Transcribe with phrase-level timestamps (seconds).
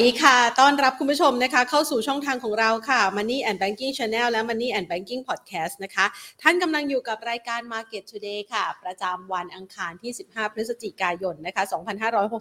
[0.00, 6.06] ดีค่ะ ต้อนรับคุณผู้ชมนะคะ เข้าสู่ช่องทางของเราค่ะ Money and Banking Channel และ Money and Banking Podcast นะคะ
[6.42, 11.62] ท่านกำลังอยู่กับรายการ Market Today ค่ะ ประจำวันอังคารที่ 15 พฤศจิกายนนะคะ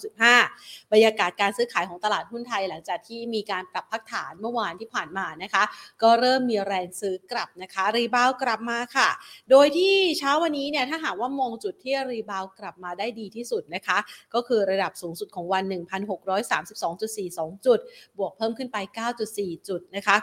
[0.07, 5.63] 2565 บรรยากาศการซื้อขายของตลาดหุ้นไทย หลังจากที่มีการปรับพักฐานเมื่อวานที่ผ่านมานะคะ
[6.03, 9.09] ก็เริ่มมีแรงซื้อกลับนะคะ รีบาวกลับมาค่ะ
[9.52, 13.97] โดยที่เช้าวันนี้เนี่ยถ้าหากว่ามองจุดที่รีบาวกลับมาได้ดีที่สุดนะคะ
[14.33, 17.81] ก็คือระดับสูงสุดของวัน 1,632.4 2 จุด
[18.19, 18.78] บวกเพิ่มขึ้นไป
[19.23, 20.16] 9.4 จุดนะคะ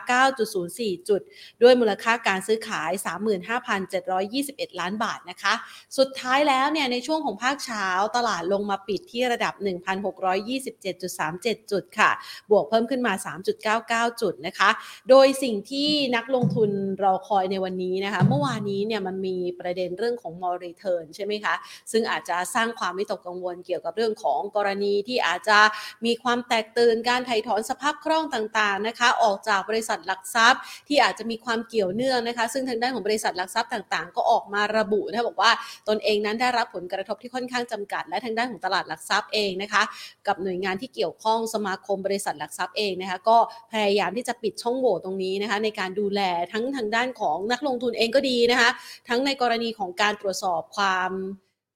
[0.51, 1.21] 9.04 จุด
[1.63, 2.91] ด้วยมูลค่าการซื้อขาย
[3.81, 5.55] 35,721 ล้านบาทนะคะ
[5.99, 9.55] สุดท้ายแล้วเนี่ยในช่วงของภาคเช้าตลาดลงมาปิดที่ระดับ
[10.63, 12.11] 1,627.37 จุดค่ะ
[12.51, 13.13] บวกเพิ่มขึ้นมา
[13.69, 14.71] 3.99 จุดนะคะ
[15.11, 16.71] โดยสิ่งที่นักลงทุน
[17.03, 21.55] รอคอยในวันนี้นะคะ เมื่อวานนี้เนี่ยมันมีประเด็นเรื่องของ m o r e t u r n ใช่ไหมคะ
[21.93, 25.59] ซึ่งอาจจะสร้างความวิตกกังวลเกี่ยวกับเรื่องของกรณีที่อาจจะ
[26.07, 35.51] มีความแตกตื่นการถ่ถอนสภาพคล่องต่างๆนะคะ ออกจากบริษัทหลักทรัพย์ ที่อาจจะมีความเกี่ยวเนื่องนะคะ ซึ่งทางด้านของบริษัทหลักทรัพย์ต่างๆ ก็ออกมาระบุนะบอกว่า
[35.89, 39.83] ตนเองนั้นได้รับผลกระทบที่ค่อนข้างจำกัด และทางด้านของตลาดหลักทรัพย์เองนะคะ
[40.27, 43.37] กับหน่วยงานที่เกี่ยวข้องสมาคมบริษัทหลักทรัพย์เองนะคะ ก็
[43.73, 46.21] พยายามที่จะปิดช่องโหว่ตรงนี้นะคะ ในการดูแล
[46.53, 48.71] ทั้งทางด้านของนักลงทุนเองก็ดีนะคะ
[49.09, 51.11] ทั้งในกรณีของการตรวจสอบความ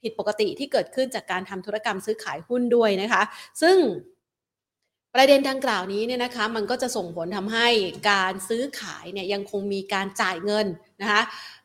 [0.03, 3.23] ผิดปกติที่เกิดขึ้นจากการทำธุรกรรมซื้อขายหุ้นด้วยนะคะ
[3.63, 3.77] ซึ่ง
[5.15, 7.69] ประเด็นดังกล่าวนี้เนี่ยนะคะมันก็จะส่งผลทำให้
[8.11, 10.67] การซื้อขายเนี่ยยังคงมีการจ่ายเงิน
[11.03, 11.23] นะคะ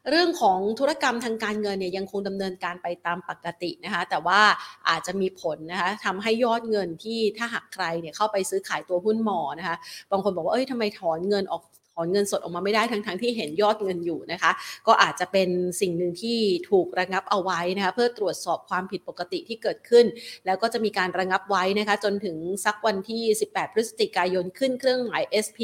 [0.10, 4.42] เรื่องของธุรกรรมทางการเงินเนี่ยยังคงดำเนินการไปตามปกตินะคะแต่ว่า
[4.90, 9.78] อาจจะมีผลนะคะทำให้ยอดเงินที่ถ้าหากใครเนี่ยเข้าไปซื้อขายตัวหุ้นหมอนะคะ
[10.12, 11.64] บางคนบอกว่าเอ้ยทำไมถอนเงินออก
[12.00, 14.52] อนเงินสดออกมาไม่ได้ทั้งๆทที่เห็นยอดเงินอยู่นะคะ
[14.88, 15.50] ก็อาจจะเป็น
[15.82, 16.40] สิ่งหนึ่งที่
[16.70, 20.06] ถูกระงับเอาไว้นะคะเพื่อตรวจสอบความผิดปกติที่เกิดขึ้น
[20.46, 25.60] แล้วก็จะมีการระงับไว้นะคะ จนถึงสักวันที่ 18 พฤศจิกายนขึ้นเครื่องหมาย SP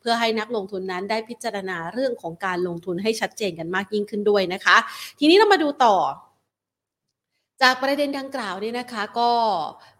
[0.00, 4.76] เพื่อให้นักลงทุนนั้นได้พิจารณาเรื่องของการลงทุนให้ชัดเจนกันมากยิ่งขึ้นด้วยนะคะ
[5.18, 5.96] ทีนี้เรามาดูต่อ
[7.62, 9.30] จากประเด็นดังกล่าวนี่นะคะก็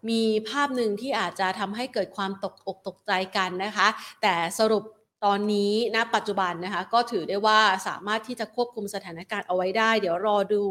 [0.09, 3.87] มีภาพหนึ่งที่อาจจะทำให้เกิดความตกอกตกใจกันนะคะ
[4.21, 4.83] แต่สรุป
[5.25, 10.63] ตอนนี้ณนะปัจจุบันนะคะก็ถือได้ว่าสามารถที่จะควบคุมสถานการณ์เอาไว้ได้ เดี๋ยวรอดู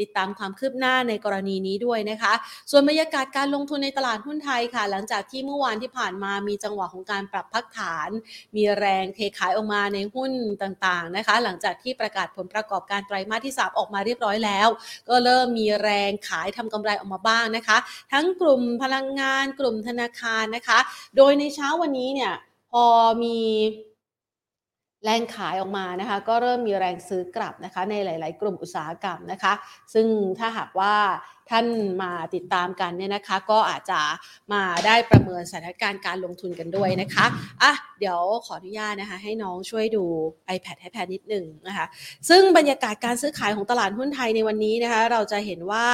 [0.00, 2.32] ติดตามความคืบหน้าในกรณีนี้ด้วยนะคะ
[2.70, 8.10] ส่วนบรรยากาศการลงทุนในตลาดหุ้นไทยค่ะ หลังจากที่เมื่อวานที่ผ่านมามีจังหวะของการปรับพักฐาน
[8.56, 14.68] มีแรงเทขายออกมาในหุ้นต่างๆนะคะ หลังจากที่ประกาศผลประกอบการไตรมาสที่ 3 ออกมาเรียบร้อยแล้ว
[15.08, 17.76] ก็เริ่มมีแรงขายทำกำไรออกมาบ้างนะคะ
[18.12, 20.78] ทั้งกลุ่มพลังงานกลุ่มธนาคารนะคะ
[21.16, 22.34] โดยในเช้าวันนี้เนี่ย
[22.70, 22.84] พอ
[23.22, 23.38] มี
[25.06, 29.52] แรงขายออกมานะคะก็เริ่มมีแรงซื้อกลับนะคะในหลาย ๆ กลุ่มอุตสาหกรรมนะคะ
[29.94, 30.06] ซึ่ง
[30.38, 30.94] ถ้าหากว่า
[31.50, 31.66] ท่าน
[32.02, 34.00] มาติดตามกันเนี่ยนะคะ ก็อาจจะ
[34.52, 37.26] มาได้ประเมินสถานการณ์การลงทุนกันด้วยนะคะ
[37.62, 40.04] อะเดี๋ยวขออนุญาตนะคะ ให้น้องช่วยดู
[40.56, 41.86] iPad ให้แพนนิดหนึ่งนะคะ
[42.28, 45.86] ซึ่งบรรยากาศการซื้อขายของตลาดหุ้นไทยในวันนี้นะคะ เราจะเห็นว่า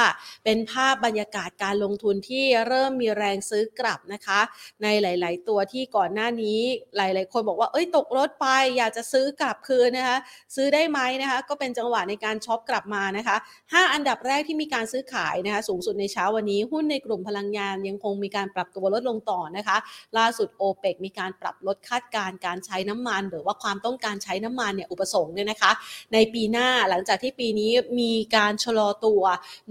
[0.43, 4.39] เป็นภาพบรรยากาศการลงทุนที่เริ่มมีแรงซื้อกลับนะคะ
[4.83, 6.59] ในหลาย ๆ ตัวที่ก่อนหน้านี้
[6.97, 10.17] หลาย ๆ คนบอกว่าเอ้ยตกรถไป อยากจะซื้อกลับคืนนะคะ
[10.55, 19.77] ซื้อได้ไหมนะคะ ก็เป็นจังหวะในการช็อปกลับมานะคะ 5 อันดับแรกที่มีการซื้อขายนะคะสูงสุดในเช้าวันนี้หุ้นในกลุ่มพลังงานยังคงมีการปรับตัวลดลงต่อนะคะ
[20.17, 25.71] ล่าสุดโอเปกมีการปรับลดคาดการณ์การใช้น้ำมัน หรือว่าความต้องการใช้น้ำมันเนี่ยอุปสงค์เนี่ยนะคะ
[26.13, 29.23] ในปีหน้าหลังจากที่ปีนี้มีการชะลอตัว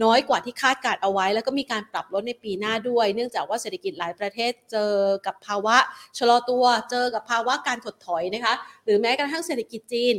[0.04, 4.92] น้อยกว่าที่คาดการณ์เอาไว้ แล้วก็มีการปรับลดในปีหน้าด้วย เนื่องจากว่าเศรษฐกิจหลายประเทศเจอ
[5.26, 5.76] กับภาวะ
[6.18, 8.54] ชะลอตัวเจอกับภาวะการถดถอยนะคะ
[8.84, 10.16] หรือแม้กระทั่งเศรษฐกิจจีน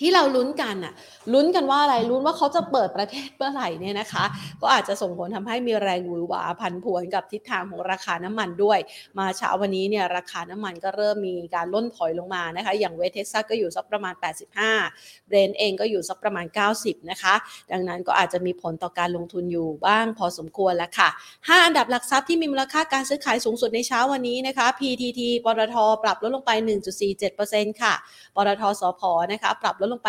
[0.00, 0.92] ที่เราลุ้นกันอะ
[1.32, 4.24] ลุ้นกันว่าอะไรลุ้นว่าเขาจะเปิดประเทศเมื่อไหร่เนี่ยนะคะ
[4.62, 8.78] ก็อาจจะส่งผลทำให้มีแรงหวือหวาผันผวนกับทิศทางของราคาน้ำมันด้วย
[9.18, 14.14] มาเช้าวันนี้เนี่ยราคาน้ำมันก็เริ่มมีการร่นถอยลงมานะคะ อย่างเวสเท็กซัสก็อยู่สักประมาณ
[14.70, 16.46] 85เบรนเองก็อยู่สักประมาณ
[16.78, 17.34] 90 นะคะ
[17.72, 26.50] ดังนั้นก็อาจจะมีผลต่อการลงทุนอยู่บ้างพอสมควรแล้วค่ะ 5 อันดับหลักทรัพย์ที่มีมูลค่าการซื้อขายสูงสุดในเช้าวันนี้นะคะ PTT ปตทปรับลดลงไป
[27.16, 27.94] 1.47%ค่ะ
[28.34, 29.02] ปตทสพ
[29.32, 30.08] นะคะปรับลดลงไป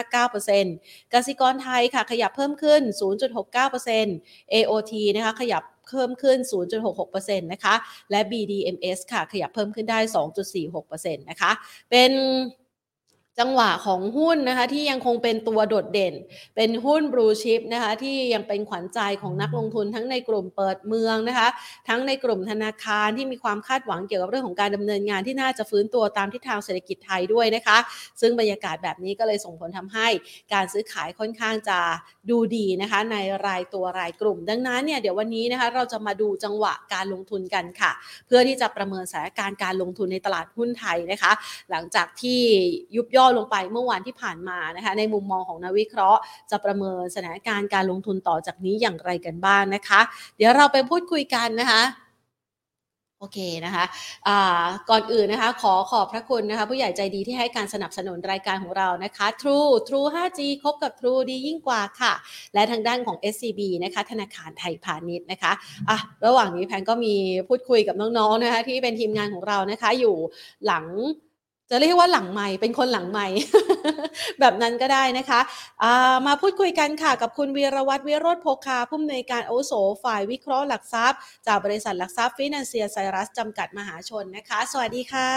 [0.00, 2.82] 1.59%กสิกรไทยค่ะขยับเพิ่มขึ้น
[3.72, 6.38] 0.69% AOT นะคะขยับเพิ่มขึ้น
[6.90, 7.74] 0.66%นะคะ
[8.10, 9.98] และ BDMs ค่ะ ขยับเพิ่มขึ้นได้
[10.62, 11.50] 2.46%นะคะ
[11.90, 12.10] เป็น
[13.38, 16.14] จังหวะของหุ้นนะคะที่ยังคงเป็นตัวโดดเด่น
[16.56, 21.48] เป็นหุ้นบลูชิพนะคะที่ยังเป็นขวัญใจของนักลงทุนทั้งในกลุ่มเปิดเมืองนะคะ
[21.88, 27.78] ทั้งในกลุ่มธนาคารที่มีความคาดหวังเกี่ยวกับเรื่องของการดำเนินงานที่น่าจะฟื้นตัวตามทิศทางเศรษฐกิจไทยด้วยนะคะ
[28.20, 30.08] ซึ่งบรรยากาศแบบนี้ก็เลยส่งผลทำให้
[30.52, 31.78] การซื้อขายค่อนข้างจะ
[32.30, 37.92] ดูดีนะคะในรายตัวรายกลุ่ม ดังนั้นเนี่ยเดี๋ยววันนี้นะคะเราจะมาดูจังหวะการลงทุนกันค่ะ
[38.26, 41.32] เพื่อที่จะประเมินสถานการณ์การลงทุนในตลาดหุ้นไทยนะคะ
[41.70, 42.40] หลังจากที่
[42.96, 46.20] ยุบย่อลงไปเมื่อวานที่ผ่านมานะคะในมุมมองของนักวิเคราะห์
[46.50, 50.00] จะประเมินสถานการณ์การลงทุนต่อจากนี้อย่างไรกันบ้างนะคะ
[50.36, 51.82] เดี๋ยวเราไปพูดคุยกันนะคะ
[53.20, 54.36] โอเคนะคะะ
[54.90, 62.12] ก่อนอื่นนะคะ ขอขอบพระคุณนะคะ ผู้ใหญ่ใจดีที่ให้การสนับสนุนรายการของเรานะคะ True True 5G คบกับ True ดียิ่งกว่าค่ะ
[62.54, 65.52] และทางด้านของ SCB นะคะ ธนาคารไทยพาณิชย์นะคะ
[65.88, 67.14] อะระหว่างนี้แพนก็มี
[67.48, 70.16] พูดคุยกับน้องๆนะคะ ที่เป็นทีมงานของเรานะคะ อยู่
[70.66, 70.84] หลัง
[71.70, 73.26] จะเรียกว่าหลังไม่เป็นคนหลังไม่
[74.40, 79.72] แบบนั้นก็ได้นะคะามาพูดคุยกันค่ะกับคุณวีรวัตรวิโรธโพคาผู้อำนวยการโอโส
[80.04, 85.30] ฝ่ายวิเคราะห์หลักทรัพย์ จากบริษัทหลักทรัพย์ฟินแลนเซียไซรัสจำกัดมหาชนนะคะ สวัสดีค่ะ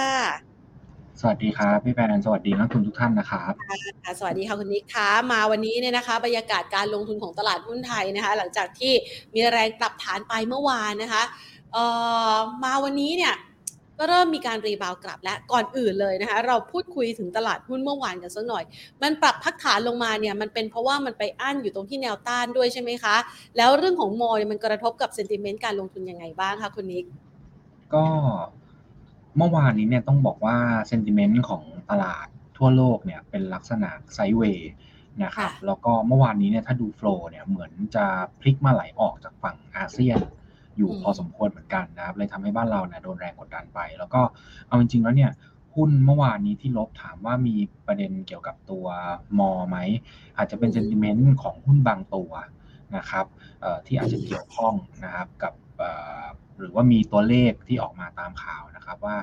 [1.19, 3.53] สวัสดีครับพี่แปนสวัสดีนักทุนทุกท่านนะครับ
[4.19, 8.93] สวัสดีค่ะคุณนิกคะมาวันนี้เนี่ยนะคะ บรรยากาศการลงทุนของตลาดหุ้นไทยนะคะ หลังจากที่
[9.33, 11.23] มีแรงปรับฐานไปเมื่อวานนะคะ
[12.63, 13.33] มาวันนี้เนี่ย
[14.01, 18.63] ก็เริ่มมีการ rebound กลับและก่อนอื่นเลยนะคะ เราพูดคุยถึงตลาดหุ้นเมื่อวานกันสักหน่อย
[19.01, 23.15] มันปรับพักฐานลงมาเนี่ยมันเป็นเพราะว่ามันไปอั้นอยู่ตรงที่แนวต้านด้วยใช่ไหมคะ
[23.57, 27.05] แล้วเรื่องของ volume มันกระทบกับ sentiment การลงทุนยังไงบ้างคะคุณนิก
[27.93, 28.05] ก็
[29.37, 30.55] เมื่อวานนี้เนี่ยต้องบอกว่า
[30.87, 32.27] sentiment ของตลาด
[32.57, 34.71] ทั่วโลกเนี่ยเป็นลักษณะ sideway
[35.23, 38.05] นะครับแล้วก็เมื่อวานนี้เนี่ยถ้าดูโฟล์เนี่ยเหมือนจะ
[38.39, 40.19] พลิกมาไหลออกจากฝั่งอาเซียน
[40.81, 44.21] อยู่พอสมควรเหมือนกันนะครับเลยทำให้บ้านเราเนี่ยโดนแรงกดดันไป แล้วก็
[44.67, 45.31] เอาจริงๆแล้วเนี่ย
[45.75, 47.55] หุ้นเมื่อวานนี้ที่ลบถามว่ามี
[47.87, 48.85] ประเด็นเกี่ยวกับตัว
[49.39, 49.77] มอไหม
[50.37, 52.31] อาจจะเป็นเซนติเมนต์ของหุ้นบางตัว
[52.97, 53.25] นะครับ
[53.85, 54.73] ที่อาจจะเกี่ยวข้อง
[55.05, 55.53] นะครับกับ
[56.59, 59.17] หรือว่ามีตัวเลขที่ออกมาตามข่าวนะครับ ว่า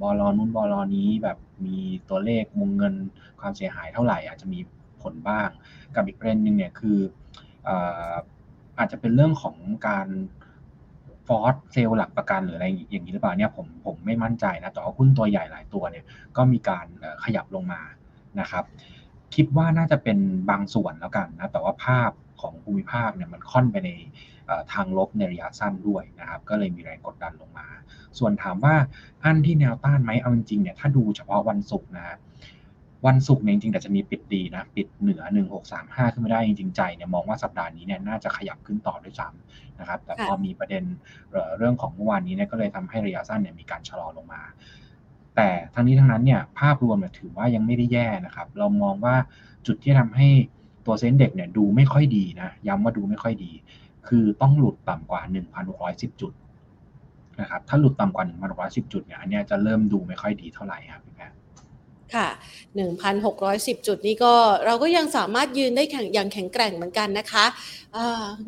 [0.00, 2.94] บอลนู้นบอลนี้แบบมีตัวเลขวงเงิน
[3.40, 4.60] ความเสียหายเท่าไหร่ อาจจะมี
[5.02, 5.48] ผลบ้าง
[5.94, 6.98] กับอีกประเด็นหนึ่งเนี่ยคือ
[8.78, 9.56] อาจจะเป็นเรื่องของ
[9.88, 10.08] การ
[11.28, 16.04] ฟอร์สเซลหลักประกันหรืออะไรอย่างนี้หรือเปล่าเนี่ยผมผมไม่มั่นใจนะแต่ว่าหุ้นตัวใหญ่หลายตัวเนี่ย
[16.36, 16.86] ก็มีการ
[17.24, 17.80] ขยับลงมา
[18.40, 18.64] นะครับ
[19.34, 20.18] คิดว่าน่าจะเป็น
[20.50, 22.10] บางส่วนแล้วกันนะแต่ว่าภาพ
[22.40, 23.90] ของภูมิภาคเนี่ยมันค่อนไปใน
[24.72, 27.66] ทางลบในระยะสั้นด้วยนะครับ ก็เลยมีแรงกดดันลงมา
[28.18, 28.74] ส่วนถามว่า
[29.24, 32.18] อันที่แนวต้านไหมเอาจริงๆเนี่ยถ้าดูเฉพาะวันศุกร์นะ
[33.06, 35.22] วันศุกร์เนี่ยจริงๆแต่จะมีปิดดีนะ ปิดเหนือ
[35.66, 40.84] 1635 ขึ้นไม่ได้จริงๆใจเนี่ยมองว่าสัปดาห์นี้เนี่ยน่าจะขยับขึ้นต่อด้วยซ้ำนะครับ แต่พอมีประเด็น
[41.58, 44.42] เรื่องของเมื่อวานนี้เนี่ยก็เลยทำให้ระยะสั้นเนี่ยมีการชะลอลงมา
[45.36, 49.14] แต่ทั้งนี้ทั้งนั้นเนี่ยภาพรวมเนี่ยถือว่ายังไม่ได้แย่นะครับ เรามองว่า
[49.66, 50.28] จุดที่ทำให้
[50.86, 53.52] ตัวเซ็นเด็กเนี่ยดูไม่ค่อยดีนะ ย้ำว่าดูไม่ค่อยดี
[54.08, 55.22] คือต้องหลุดต่ำกว่า
[55.70, 56.32] 1,610 จุด
[57.40, 58.24] นะครับ ถ้าหลุดต่ำกว่า
[58.58, 61.07] 1,610 จุดเนี่ยอันนี้จะเริ่มดูไม่ค่อยดีเท่าไหร่ครับพี่แม่
[62.14, 62.28] ค่ะ
[63.06, 64.32] 1,610 จุดนี้ก็
[64.66, 67.44] เราก็ยังสามารถยืนได้แข็งอย่างแข็งแกร่งเหมือนกันนะคะ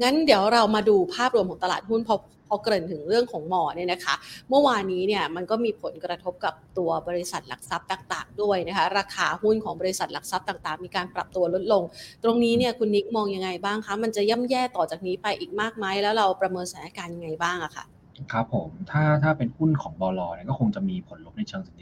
[0.02, 2.16] งั้นเดี๋ยวเรามาดูภาพรวมของตลาดหุ้นพอ
[2.52, 4.14] พอเกริ่นถึงเรื่องของหมอเนี่ยนะคะ
[4.48, 11.82] เมื่อวานนี้เนี่ยมันก็มีผลกระทบกับตัวบริษัทหลักทรัพย์ต่าง ๆ ด้วยนะคะ ราคาหุ้นของบริษัทหลักทรัพย์ต่าง ๆ มีการปรับตัวลดลง
[12.24, 17.84] ตรงนี้เนี่ยคุณนิกมองยังไงบ้างคะ มันจะย่ำแย่ต่อจากนี้ไปอีกมากไหมแล้วเราประเมินสถานการณ์ยังไงบ้างอะคะ
[18.32, 21.72] ครับผมถ้าถ้าเป็นหุ้นของบลเนี่ยก็คงจะมีผลลบในเชิงสิ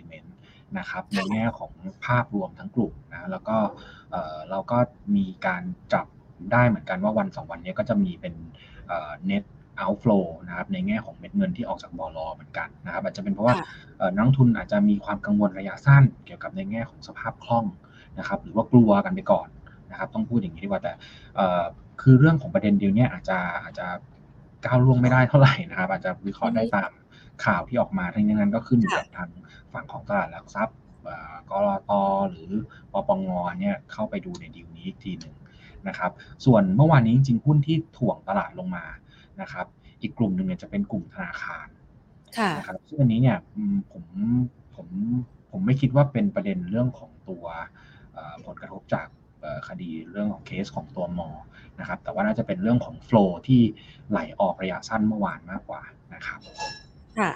[0.77, 1.73] นติเมนต์นะครับในแง่ของ
[2.07, 3.57] ภาพรวมทั้งกลุ่มนะแล้วก็
[4.51, 4.79] เราก็
[5.17, 6.07] มีการจับ
[6.53, 8.35] ได้เหมือนกันว่าวัน2วันนี้ก็จะมีเป็น
[9.31, 9.45] net
[9.83, 13.55] outflow นะครับในแง่ของเม็ดเงินที่ออกจากบอลเหมือนกันนะครับอาจจะเป็นเพราะว่า
[14.17, 17.65] นักทุนอาจจะมีความกังวลระยะสั้น เกี่ยวกับในแง่ของสภาพคล่อง
[18.19, 19.49] นะครับหรือว่ากลัวกันไปก่อน
[19.91, 20.93] นะครับต้องพูดอย่างนี้ดีกว่าแต่
[22.03, 23.87] คือเรื่องของประเด็นเดียวนี้อาจจะอาจจะ
[24.65, 26.91] ก้าวล่วงไม่ได้เท่าไหร่นะครับอาจจะวิเคราะห์ได้ตาม
[27.45, 29.31] ข่าวที่ออกมาทั้งนี้นั้นก็ขึ้นอยู่กับทาง
[29.73, 30.77] ฝั่งของตลาดหลักทรัพย์
[31.51, 31.93] กรต
[32.31, 32.53] หรือ
[32.93, 33.29] ปปง
[33.61, 35.35] เนี่ยเข้าไปดูในดีลนี้อีกทีหนึ่ง
[35.89, 36.11] นะครับ
[36.45, 38.85] ส่วนเมื่อวานนี้จริงๆหุ้นที่ถ่วงตลาดลงมา
[39.41, 39.67] นะครับ
[40.03, 41.67] อีกกลุ่มหนึ่งเนี่ยจะเป็นกลุ่มธนาคาร
[42.59, 43.39] นะครับซึ่งอันนี้เนี่ย
[43.93, 44.05] ผม
[44.75, 44.89] ผม
[45.51, 47.45] ผมไม่คิดว่าเป็นประเด็นเรื่องของตัว
[48.45, 49.07] ผลกระทบจาก
[49.69, 51.31] คดีเรื่องของเคสของตัวมอ
[51.81, 53.61] นะครับ แต่ว่าน่าจะเป็นเรื่องของโฟล์ที่
[54.11, 55.83] ไหลออกระยะสั้นเมื่อวานมากกว่า
[56.15, 56.41] นะครับ
[57.19, 57.33] ค่ะ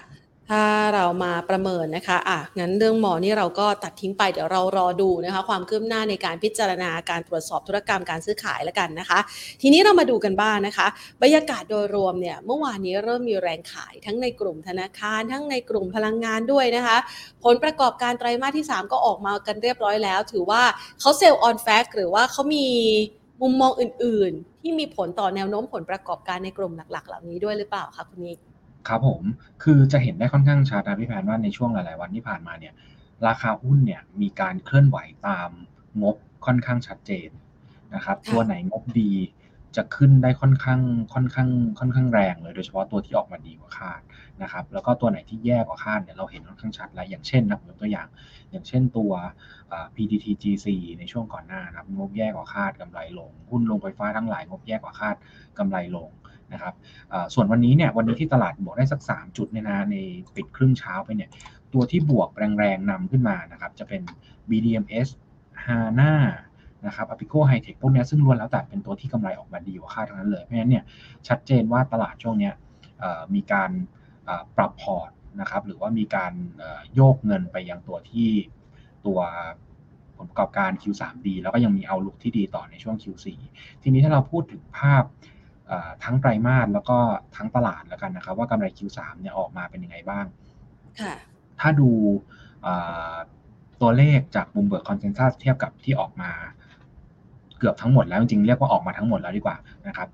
[0.51, 9.19] ถ้าเรามาประเมินนะคะ อะ งั้นเรื่องหมอนี่เราก็ตัดทิ้งไป เดี๋ยวเรารอดูนะคะ ความคืบหน้าในการพิจารณาการตรวจสอบธุรกรรมการซื้อขายแล้วกันนะคะ
[9.63, 10.87] ทีนี้เรามาดูกันบ้างนนะคะ
[11.23, 16.97] บรรยากาศโดยรวมเนี่ย เมื่อวานนี้เริ่มมีแรงขายทั้งในกลุ่มธนาคาร ทั้งในกลุ่มพลังงานด้วยนะคะ
[17.45, 20.63] ผลประกอบการไตรมาสที่ 3 ก็ออกมากันเรียบร้อยแล้ว ถือว่า
[21.01, 22.67] เขาเซลล์ออนแฟกหรือว่าเขามี
[23.43, 28.52] มุมมองอื่น ๆ ที่มีผลต่อแนวโน้มผลประกอบการในกลุ่มหลัก ๆ เหล่านี้ด้วยหรือเปล่าคะคุณนิก
[28.89, 29.23] ครับผม
[29.63, 32.75] คือจะเห็นได้ค่อนข้างชัดนะพี่แพนว่าในช่วงหลาย ๆ วันที่ผ่านมาเนี่ย
[33.27, 34.99] ราคาหุ้นเนี่ยมีการเคลื่อนไหว
[35.29, 35.51] ตาม
[36.03, 37.31] งบค่อนข้างชัดเจน
[37.95, 39.13] นะครับ ตัวไหนงบดี
[39.77, 40.81] จะขึ้นได้ค่อนข้าง
[41.15, 41.49] ค่อนข้าง
[41.79, 44.01] ค่อนข้างแรงเลยโดยเฉพาะตัวที่ออกมาดีกว่าคาด
[44.43, 48.09] นะครับ แล้วก็ตัวไหนที่แย่กว่าคาดเนี่ยเราเห็นค่อนข้างชัดแล้วอย่างเช่นนะผมยกตัวอย่าง
[48.51, 49.13] อย่างเช่นตัว
[49.95, 50.67] PTTGC
[50.99, 55.17] ในช่วงก่อนหน้านะครับงบแย่กว่าคาดกำไรลงหุ้นลงไฟฟ้าทั้งหลายงบแย่กว่าคาด
[55.59, 56.09] กำไรลง
[56.53, 56.75] นะครับ
[57.35, 59.97] ส่วนวันนี้เนี่ยวันนี้ที่ตลาดบวกได้สัก 3 จุดเนี่ยนะใน
[60.35, 61.31] ปิดครึ่งเช้าไปเนี่ย
[61.73, 62.29] ตัวที่บวก
[62.59, 64.03] แรงๆนำขึ้นมานะครับจะเป็น
[64.51, 65.09] BDMs
[65.65, 66.15] HANA
[66.87, 70.85] นะครับ Apico High Tech พวกนี้ซึ่งล้วนแล้วแต่เป็นตัวที่กำไรออกมาดีกว่าคาดทั้งนั้นเลย เพราะฉะนั้นเนี่ย
[71.29, 72.51] ชัดเจนว่าตลาดช่วงนี้
[73.35, 73.71] มีการ
[74.57, 76.33] ปรับพอร์ตนะครับหรือว่ามีการ
[76.95, 78.31] โยกเงินไปยังตัวที่
[79.07, 79.21] ตัว
[80.17, 83.27] ผลประกอบการ Q3 ดีแล้วก็ยังมี outlook ที่ดีต่อในช่วง Q4
[83.83, 85.03] ทีนี้ถ้าเราพูดถึงภาพ
[86.05, 86.99] ทั้งไตรมาสแล้วก็
[87.37, 90.25] ทั้งตลาดแล้วกันนะครับ ว่ากำไร Q3 เนี่ยออกมาเป็นยังไงบ้าง
[91.61, 91.91] ถ้าดู
[93.81, 96.31] ตัวเลขจาก Bloomberg consensus เทียบกับที่ออกมา
[97.59, 100.09] เกือบทั้งหมดแล้วจริงๆเรียกว่าออกมาทั้งหมดแล้วดีกว่านะครับ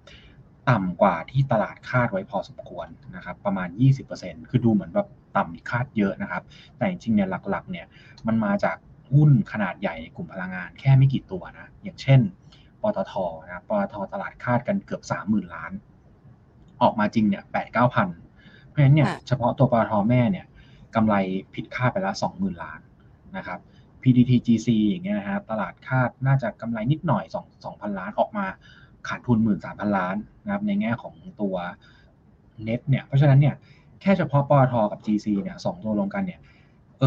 [0.70, 2.86] ต่ำกว่าที่ตลาดคาดไว้พอสมควร
[3.16, 3.68] นะครับ ประมาณ
[4.08, 6.42] 20%คือดูเหมือนแบบต่ำคาดเยอะนะครับ
[6.76, 7.86] แต่จริงๆเนี่ยหลักๆเนี่ย
[8.26, 8.76] มันมาจาก
[9.12, 12.20] หุ้นขนาดใหญ่ในกลุ่มพลังงานแค่ไม่กี่ตัวนะ อย่างเช่น
[12.82, 15.73] ปตทนะปตทตลาดคาดกันเกือบสามหมื่นล้าน
[16.82, 18.08] ออกมาจริงเนี่ยแปดเก้าพัน
[18.66, 20.47] เพราะฉะนั้นเนี่ยเฉพาะตัวปตทแม่เนี่ย
[20.94, 21.14] กำไร
[21.54, 22.80] ผิดคาดไปแล้วสองหมื่นล้าน
[23.37, 23.58] นะครับ
[24.02, 28.47] PDTGC อย่างเงี้ยนะครับตลาดคาดน่าจะกำไรนิดหน่อย2 2,000 ล้านออกมา
[29.08, 31.56] ขาดทุน 13,000 ล้านนะครับในแง่ของตัว
[32.64, 33.54] เน็ตเนี่ยเพราะฉะนั้นเนี่ย
[34.00, 36.40] แค่เฉพาะปตทกับ GC เนี่ยสองตัวรวมกันเนี่ย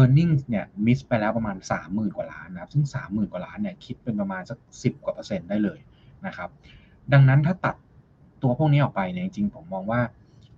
[0.00, 1.56] a r n i n g เนี่ยมิสไปแล้วประมาณ
[1.86, 5.78] 30,000 กว่าล้านนะครับ ซึ่ง 30,000 กว่าล้านเนี่ยคิดเป็นประมาณสัก 10 กว่าเปอร์เซ็นต์ได้เลย
[6.26, 6.50] นะครับ
[7.12, 7.76] ดังนั้นถ้าตัด
[8.42, 10.00] ตัวพวกนี้ออกไปเนี่ยจริงๆผมมองว่า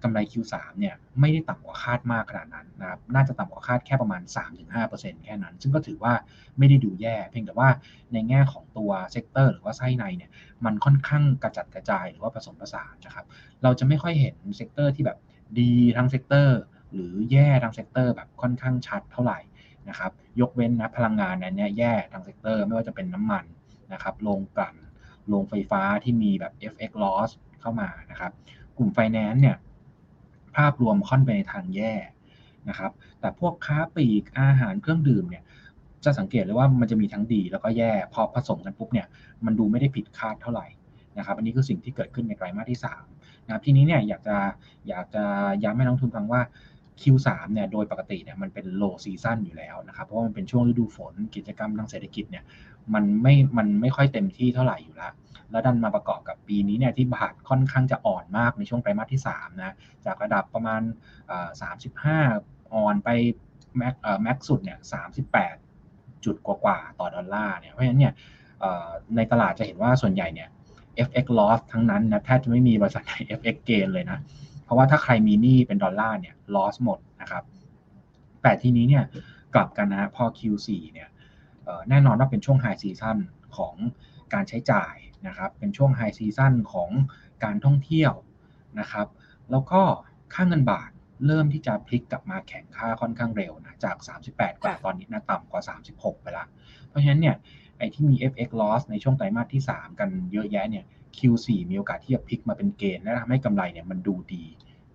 [0.03, 4.23] กำไร Q3 เนี่ยไม่ได้ต่ำกว่าคาดมากขนาดนั้นนะครับ น่าจะต่ำกว่าคาดแค่ประมาณ
[4.75, 6.13] 3-5%แค่นั้น ซึ่งก็ถือว่า
[6.59, 7.69] ไม่ได้ดูแย่ เพียงแต่ว่า
[8.13, 10.31] ในแง่ของตัว sector หรือว่าไส้ในเนี่ย
[10.65, 13.27] มันค่อนข้างกระจัดกระจายหรือว่าผสมผสานนะครับ
[13.63, 15.19] เราจะไม่ค่อยเห็น sector ที่แบบ
[15.59, 16.59] ดีทั้ง sector
[16.95, 19.39] หรือแย่ทั้ง sector แบบค่อนข้างชัดเท่าไหร่
[19.89, 23.45] นะครับยกเว้นนะพลังงานนั้นเนี่ยแย่ทั้ง sector ไม่ว่าจะเป็นน้ำมัน
[23.93, 24.77] นะครับโรงกลั่น
[25.29, 28.33] โรงไฟฟ้าที่มีแบบ FX loss เข้ามานะครับ
[28.77, 29.57] กลุ่มไฟแนนซ์เนี่ย
[30.57, 31.93] ภาพรวมค่อนไปในทางแย่
[32.69, 35.43] นะครับแต่พวกค้าปลีกอาหารเครื่องดื่มเนี่ย
[36.05, 39.07] จะสังเกตเลยว่ามันจะมีทั้งดีแล้วก็แย่พอผสมกันปุ๊บเนี่ย
[39.45, 40.67] มันดูไม่ได้ผิดคาดเท่าไหร่
[41.19, 44.37] นะครับอันนี้คือสิ่งที่เกิดขึ้นในไตรมาสที่3นะครับทีนี้เนี่ยอยากจะ
[44.89, 45.25] อยากจะ
[45.65, 46.41] ย้ำให้น้องทุนฟังว่า
[47.01, 52.45] Q3 เนี่ยโดยปกติเนี่ยมันเป็น low season อยู่แล้วนะครับเพราะว่ามันเป็นช่วงฤดูฝนกิจกรรมทางเศรษฐกิจเนี่ย
[52.95, 55.13] มันไม่มันไม่ค่อยเต็มที่เท่าไหร่อยู่แล้ว
[55.51, 59.75] แล้วดันมาประกอบกับปีนี้เนี่ยที่บาทค่อนข้างจะอ่อนมากในช่วงไตรมาสที่3นะ
[60.07, 60.83] จากระดับประมาณ
[61.97, 63.09] 35 อ่อนไป
[63.77, 64.79] แม็กแม็กสุดเนี่ย
[65.53, 68.13] 38 จุดกว่าๆต่อดอลลาร์เนี่ยเพราะฉะนั้นเนี่ย
[69.17, 70.49] ในตลาดจะเห็นว่าส่วนใหญ่เนี่ย
[71.07, 74.19] FX loss ทั้งนั้นนะแทบจะไม่มีบริษัทไหน FX gain เลยนะ
[74.65, 77.45] เพราะว่าถ้าใครมีหนี้เป็นดอลลาร์เนี่ย loss หมดนะครับ
[78.43, 79.05] แต่ทีนี้เนี่ย
[79.55, 81.09] กลับกันนะพอ Q4 เนี่ย
[81.91, 83.17] แน่นอนว่าเป็นช่วง high season
[83.57, 83.75] ของ
[84.35, 84.95] การใช้จ่าย
[85.27, 86.91] นะครับ เป็นช่วงไฮซีซั่นของ
[87.45, 88.13] การท่องเที่ยว
[88.81, 89.07] นะครับ
[89.51, 89.83] แล้วก็
[90.35, 90.91] ค่าเงินบาท
[91.27, 93.97] เริ่มที่จะพลิกกลับมาแข็งค่าค่อนข้างเร็วนะจาก
[94.31, 96.47] 38 กว่าตอนนี้นะต่ำกว่า 36 ไปละ
[96.89, 97.37] เพราะฉะนั้นเนี่ย
[97.79, 100.85] ไอ้ที่มี FX loss ในช่วงไตรมาสที่ 3 กันเยอะแยะเนี่ย
[101.19, 104.45] Q4 มีโอกาสที่จะพลิกมาเป็นเกณฑ์และทำให้กำไรเนี่ยมันดูดี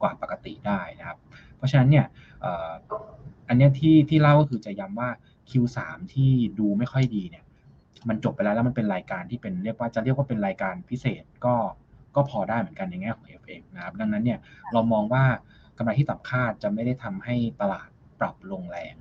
[0.02, 1.18] กว่าปกติได้นะครับ
[1.58, 2.06] เพราะฉะนั้นเนี่ย
[3.48, 5.10] อันนี้ที่ที่เล่าก็คือจะย้ำว่า
[5.50, 5.78] Q3
[6.14, 7.44] ที่ดูไม่ค่อยดีเนี่ย
[8.10, 11.56] มันจบไปแล้วแล้วมันเป็นรายการที่เป็นเรียกว่าจะเรียกว่าเป็นรายการพิเศษก็
[12.16, 14.40] ก็พอได้เหมือนกันในแง่ของ FX นะครับดังนั้นเนี่ย
[14.74, 15.24] เรามองว่า
[15.78, 18.96] กำไรที่ต่ำคาดจะไม่ได้ทำให้ตลาดปรับลงแรง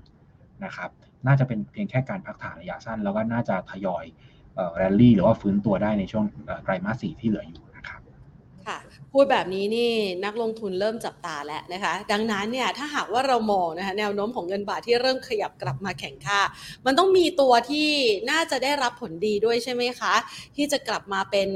[0.64, 0.90] นะครับ
[1.26, 4.04] น่าจะเป็นเพียงแค่การพักฐานระยะสั้น แล้วก็น่าจะทยอย
[4.76, 6.24] แรลลี่หรือว่าฟื้นตัวได้ในช่วง
[6.62, 8.00] ไตรมาสสี่ที่เหลืออยู่นะครับ
[8.66, 8.78] ค่ะ
[9.12, 9.90] พูดแบบนี้นี่
[10.24, 16.40] นักลงทุนเริ่มจับตาแล้วนะคะ ดังนั้นเนี่ยถ้าหากว่าเรามองนะคะแนวโน้มของเงินบาทที่เริ่มขยับกลับมาแข็งค่า
[16.86, 17.88] มันต้องมีตัวที่
[18.30, 20.14] น่าจะได้รับผลดีด้วยใช่ไหมคะ
[20.56, 21.48] ที่จะกลับมาเป็น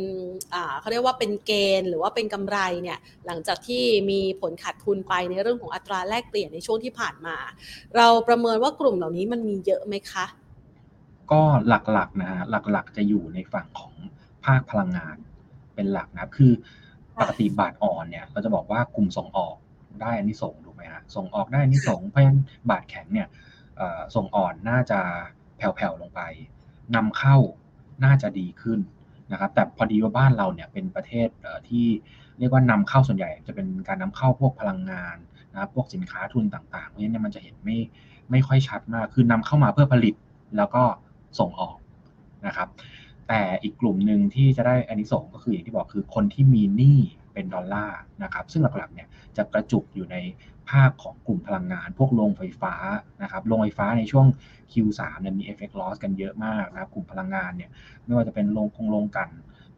[0.55, 7.37] อ่าเขาเรียกว่าเป็นเกณฑ์ หรือว่าเป็นกำไรเนี่ยหลังจากที่มีผลขาดทุนไปในเรื่องของอัตราแลกเปลี่ยนในช่วงที่ผ่านมา
[7.97, 10.27] เราประเมินว่ากลุ่มเหล่านี้มันมีเยอะไหมคะ
[11.33, 12.41] ก็หลักๆนะฮะ
[12.73, 13.95] หลักๆ จะอยู่ในฝั่งของ
[14.45, 15.17] ภาคพลังงาน
[15.75, 16.53] เป็นหลักนะคือ
[17.19, 19.57] ปกติบาทอ่อนเนี่ยเราจะบอกว่ากลุ่มส่งออก
[20.01, 23.29] ได้อันนี้ส่งถูกไหมฮะส่งออกได้อันนี้ส่งเพราะฉะนั้นบาทแข็งเนี่ย
[24.15, 25.01] ส่งอ่อนน่าจะ
[25.57, 26.21] แผ่วๆลงไป
[26.97, 27.37] นำเข้า
[28.05, 28.81] น่าจะดีขึ้น
[29.33, 31.29] นะครับแต่พอดีว่าบ้านเราเนี่ยเป็นประเทศ
[31.69, 31.87] ที่
[32.39, 35.17] เรียกว่านำเข้าส่วนใหญ่ จะเป็นการนำเข้าพวกพลังงาน
[35.53, 37.79] นะครับพวกสินค้าทุนต่างๆเพราะฉะนั้นมันจะเห็นไม่
[38.31, 40.15] ไม่ค่อยชัดมากคือนำเข้ามาเพื่อผลิต
[40.57, 40.85] แล้วก็
[41.39, 41.77] ส่งออก
[42.47, 42.69] นะครับ
[43.29, 46.99] แต่อีกกลุ่มหนึ่งที่จะได้อันนี้ส่งก็คืออย่างที่บอกคือคนที่มีหนี้
[47.33, 50.17] เป็นดอลลาร์นะครับซึ่งหลักๆเนี่ยจะกระจุกอยู่ใน
[50.71, 52.75] ภาคของกลุ่มพลังงาน พวกโรงไฟฟ้า
[53.23, 54.27] นะครับโรงไฟฟ้าในช่วง
[54.73, 57.71] Q3 เนี่ยมี effect loss กันเยอะมากนะครับกลุ่มพลังงานเนี่ย
[58.05, 59.29] ไม่ว่าจะเป็นโรงคงโรงกัน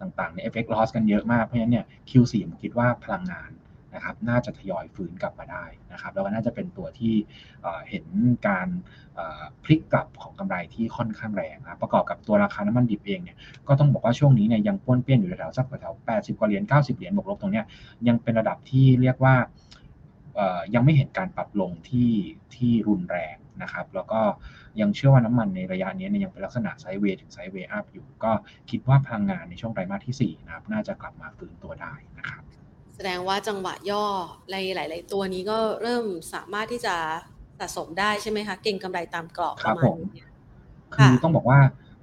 [0.00, 3.50] ต่างๆเนี่ย effect loss กันเยอะมากเพราะฉะนั้นเนี่ย Q4 ผมคิดว่าพลังงาน
[3.94, 7.14] นะครับน่าจะทยอยฟื้นกลับมาได้นะครับแล้วก็น่าจะเป็นตัวที่
[7.88, 8.06] เห็น
[8.48, 8.68] การ
[9.64, 13.36] พลิกกลับของกำไรที่ค่อนข้างแรงนะประกอบกับตัวราคาน้ำมันดิบเองเนี่ย
[13.68, 17.64] ก็ต้องบอกว่าช่วงนี้เนี่ยยังป้วนเปี้ยนอยู่แถวสักแถว80กว่าเหรียญ90เหรียญบวกลบตรงเนี้ย
[18.08, 19.34] ยังเป็นระดับที่เรียกว่า
[20.74, 22.10] ยังไม่เห็นการปรับลงที่
[22.54, 24.20] ที่รุนแรงนะครับ แล้วก็
[24.80, 28.32] ยังเชื่อว่าน้ำมันในระยะนี้ยังเป็นลักษณะ sideway ถึง sideway up อยู่ ก็
[28.70, 32.42] คิดว่าพลังงานในช่วงไตรมาสที่4นะครับน่าจะกลับมาฟื้นตัวได้นะครับ
[32.94, 34.04] แสดงว่าจังหวะย่อ
[34.52, 36.94] ในหลาย ๆ ตัวนี้ก็เริ่มสามารถที่จะ
[37.58, 40.22] สะสมได้ใช่ไหมคะ เก็งกำไรตามกรอบประมาณนี้
[40.94, 41.60] คือต้องบอกว่า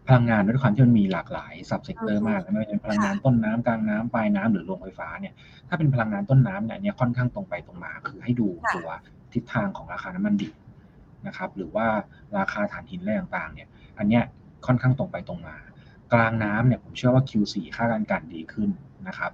[0.08, 5.34] พลังงานด้วยความที่มันมีหลากหลาย subsector มากไม่ว่าจะเป็นพลังงานต้นน้ำกลางน้ำปลายน้ำหรือโรงไฟฟ้าเนี่ย
[5.68, 8.90] ถ้าเป็นพลังงานต้นน้ำเนี่ยค่อนข้างตรงไปตรงมา คือให้ดูตัว
[9.34, 10.54] ทิศทางของราคาน้ำมันดิบ
[11.28, 11.88] นะครับ หรือว่า
[12.38, 13.68] ราคาถ่านหินอะไรต่างๆ เนี่ย
[14.00, 14.24] อันเนี้ย
[14.66, 15.56] ค่อนข้างตรงไปตรงมา
[16.14, 18.70] กลางน้ำเนี่ยผมเชื่อว่า Q4 ค่าการกลั่นดีขึ้น
[19.08, 19.32] นะครับ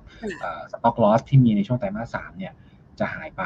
[0.72, 2.54] stock loss ที่มีในช่วงไตรมาสสามเนี่ย
[3.00, 3.44] จะหายไป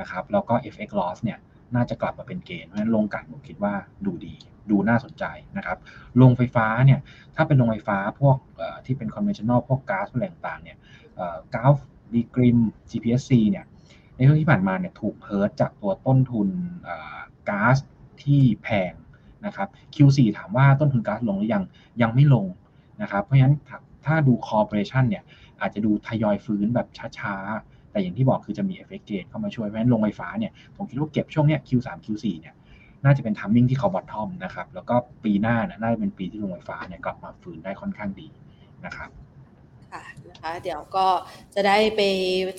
[0.00, 1.38] นะครับแล้วก็ FX loss เนี่ย
[1.74, 3.74] น่าจะกลับมาเป็น gain เพราะฉะนั้นโรงกลั่นผมคิดว่า
[4.06, 4.34] ดูดี
[4.70, 5.24] ดูน่าสนใจ
[5.56, 5.78] นะครับ
[6.16, 7.00] โรงไฟฟ้าเนี่ย
[7.36, 8.36] ถ้าเป็นโรงไฟฟ้าพวก
[8.86, 10.78] ที่เป็น conventional พวกก๊าซอะไรต่างๆเนี่ย
[11.54, 11.76] ก๊าซ
[12.14, 12.58] ดีกริม
[12.90, 13.64] GPSC เนี่ย
[14.16, 16.48] ในช่วงที่ผ่านมาเนี่ยถูกเพิร์จากตัวต้นทุน
[17.50, 17.76] ก๊าซ
[18.22, 18.92] ที่แพง
[19.46, 21.62] นะครับ Q4 ถามว่าต้นทุนก๊าซลงหรือยัง
[22.02, 22.44] ยังไม่ลง
[23.02, 23.56] นะครับ เพราะฉะนั้น
[24.06, 25.24] ถ้าดู core operation เนี่ย
[25.60, 26.86] อาจจะดูทยอยฟื้นแบบ
[27.18, 32.54] ช้าๆ แต่อย่างที่บอกคือจะมี FX gain เข้ามาช่วย เพราะฉะนั้นโรงไฟฟ้าเนี่ยผมคิดว่าเก็บช่วงเนี้ย Q3 Q4 เนี่ย
[33.04, 38.28] น่าจะเป็น timing ที่เขา bottom นะครับ แล้วก็ปีหน้าน่าจะเป็นปีที่โรงไฟฟ้าเนี่ยกลับมาฟื้นได้ค่อนข้างดี
[38.86, 39.10] นะครับ
[39.92, 41.06] ค่ะนะคะเดี๋ยวก็
[41.54, 42.00] จะได้ไป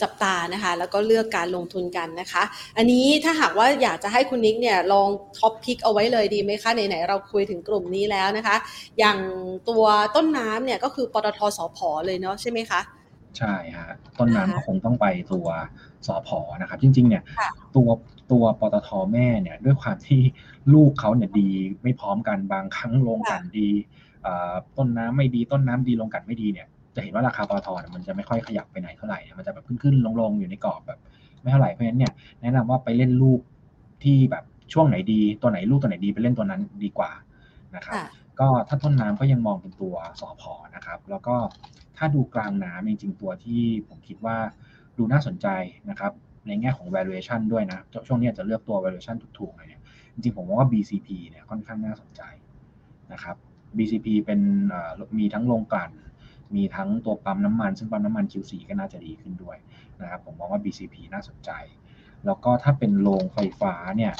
[0.01, 2.43] จับตานะคะ แล้วก็เลือกการลงทุนกันนะคะ
[2.77, 8.55] อันนี้ถ้าหากว่าอยากจะให้คุณนิกเนี่ยลองท็อปพิกเอาไว้เลยดีไหมคะไหนๆเราคุยถึงกลุ่มนี้แล้วนะคะ
[8.99, 9.17] อย่าง
[9.69, 9.83] ตัว
[10.15, 12.81] ต้นน้ำเนี่ยก็คือปตทสพเลยเนาะใช่ไหมคะ
[13.37, 15.47] ใช่ฮะต้นน้ำก็คงต้องไปตัว
[16.07, 17.23] สอพอนะครับ จริง ๆ เนี่ย
[17.75, 17.89] ตัว
[18.31, 20.21] ตัวปตทแม่เนี่ย ด้วยความที่
[20.73, 21.49] ลูกเขาเนี่ยดี
[21.83, 23.69] ไม่พร้อมกันบางครั้งลงกันดี
[24.77, 30.99] ต้นน้ำไม่ดีต้นน้ำดีลงกันไม่ดีเนี่ย จะเห็นว่าราคาปตทมันจะไม่ค่อยขยับไปไหนเท่าไหร่ มันจะแบบขึ้นขึ้นลงลงอยู่ในกรอบแบบ
[31.41, 33.39] ไม่เท่าไหร่ เพราะฉะนั้นเนี่ยแนะนำว่าไปเล่นลูก
[34.03, 37.11] ที่แบบช่วงไหนดี ตัวไหนลูกตัวไหนดีไปเล่นตัวนั้นดีกว่า
[37.75, 37.95] นะครับ
[38.39, 41.35] ก็ถ้าต้นน้ำก็ยังมองเป็นตัวสอพอนะครับ แล้วก็
[41.97, 44.37] ถ้าดูกลางน้ำจริงๆตัวที่ผมคิดว่า
[44.97, 45.47] ดูน่าสนใจ
[45.89, 46.11] นะครับ
[46.47, 49.81] ในแง่ของ valuation ด้วยนะ ช่วงนี้จะเลือกตัว valuation ถูกๆหน่อยเนี่ย
[50.13, 52.21] จริงๆผมว่า BCP เนี่ยค่อนข้างน่าสนใจ
[53.13, 53.35] นะครับ
[53.77, 54.39] BCP เป็น
[55.17, 55.91] มีทั้งโรงกลั่น
[56.55, 59.57] มีทั้งตัวปั๊มน้ำมัน ซึ่งปั๊มน้ำมัน Q4 ก็น่าจะดีขึ้นด้วย
[60.01, 61.51] นะครับผมมองว่า BCP น่าสนใจ
[62.25, 64.13] แล้วก็ถ้าเป็นโรงไฟฟ้าเนี่ย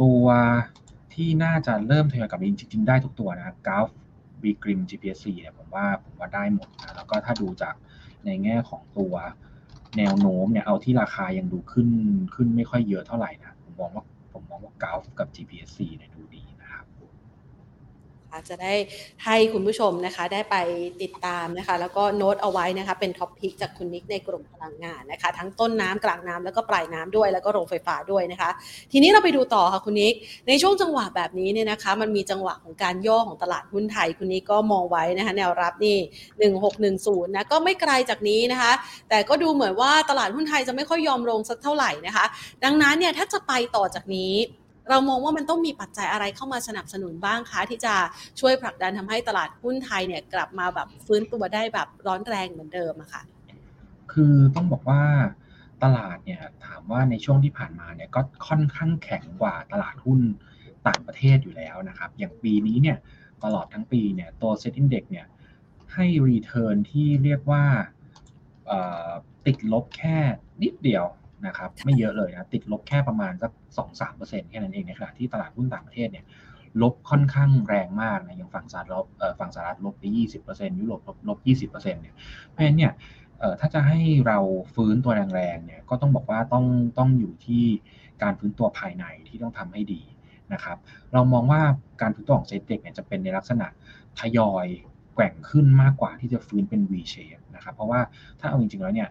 [0.00, 0.24] ตัว
[1.14, 3.88] ที่น่าจะเริ่มทยอยกลับจริงๆได้ทุกตัวนะกราฟ
[4.42, 7.74] บีกริม GPSC เนี่ยผมว่าผมว่าได้หมดนะแล้วก็ถ้าดูจาก
[8.26, 9.14] ในแง่ของตัว
[9.98, 11.88] แนวโน้มเนี่ยเอาที่ราคายังดูขึ้น
[12.34, 16.10] ขึ้นไม่ค่อยเยอะเท่าไหร่นะผมมองว่าผมมองว่ากราฟกับ GPSC เนี่ย
[18.32, 18.74] ดูดีจะได้
[19.24, 20.56] ให้คุณผู้ชมนะคะได้ไป
[21.02, 28.50] ติดตามนะคะ แล้วก็โน้ตเอาไว้นะคะ เป็นท็อปพิกจากคุณนิกในกลุ่มพลังงานนะคะ ทั้งต้นน้ำกลางน้ำแล้วก็ปลายน้ำด้วย แล้วก็โรงไฟฟ้าด้วยนะคะ
[28.92, 30.14] ทีนี้เราไปดูต่อค่ะคุณนิก
[30.48, 35.98] ในช่วงจังหวะแบบนี้เนี่ยนะคะ มันมีจังหวะของการย่อของตลาดหุ้นไทยคุณนิกก็มองไว้นะคะ แนวรับนี่
[36.66, 38.72] 1610นะก็ไม่ไกลจากนี้นะคะ
[39.08, 42.24] แต่ก็ดูเหมือนว่าตลาดหุ้นไทยจะไม่ค่อยยอมลงสักเท่าไหร่นะคะ
[42.64, 44.34] ดังนั้นเนี่ยถ้าจะไปต่อจากนี้
[44.88, 47.94] เรามองว่ามันต้องมีปัจจัยอะไรเข้ามาสนับสนุนบ้างคะที่จะ
[48.40, 53.22] ช่วยผลักดันทำให้ตลาดหุ้นไทยเนี่ยกลับมาแบบฟื้นตัวได้แบบร้อนแรงเหมือนเดิมอะค่ะ
[54.12, 55.02] คือต้องบอกว่า
[55.82, 60.20] ตลาดเนี่ยถามว่าในช่วงที่ผ่านมาเนี่ยก็ค่อนข้างแข็งกว่าตลาดหุ้น
[60.88, 62.98] ต่างประเทศอยู่แล้วนะครับ อย่างปีนี้เนี่ย
[63.44, 65.26] ตลอดทั้งปีเนี่ยตัวเซ็ตอินเด็กเนี่ย
[65.94, 67.64] ให้รีเทิร์นที่เรียกว่า
[69.46, 70.16] ติดลบแค่
[70.62, 71.04] นิดเดียว
[71.46, 76.24] นะครับไม่เยอะเลยนะติดลบแค่ประมาณสักสองสามเปอร์เซ็นต์แค่นั้นเองในขณะที่ตลาดหุ้นต่างประเทศเนี่ย
[76.82, 79.06] ลบค่อนข้างแรงมากนะอย่างฝั่งสหรัฐ
[79.38, 82.14] ฝั่งสหรัฐลบไปยี่สิบเปอร์เซ็นต์ยุโรปลบลบยี่สิบเปอร์เซ็นต์เนี่ย
[82.48, 82.92] เพราะฉะนั้นเนี่ย
[83.60, 84.38] ถ้าจะให้เรา
[84.74, 86.64] ฟื้นตัวแรงๆเนี่ยก็ต้องบอกว่าต้อง
[86.98, 87.64] ต้องอยู่ที่
[88.22, 90.02] การฟื้นตัวภายในที่ต้องทำให้ดี
[90.52, 90.78] นะครับ
[91.12, 91.62] เรามองว่า
[92.02, 93.66] การฟื้นตัวของเซ็ตเด็กเนี่ยจะเป็นในลักษณะ
[94.18, 94.66] ทยอย
[95.14, 98.00] แกว่งขึ้นมากกว่าที่จะฟื้นเป็น V shape นะครับ เพราะว่า
[98.40, 99.08] ถ้าเอาจริงๆแล้วเนี่ย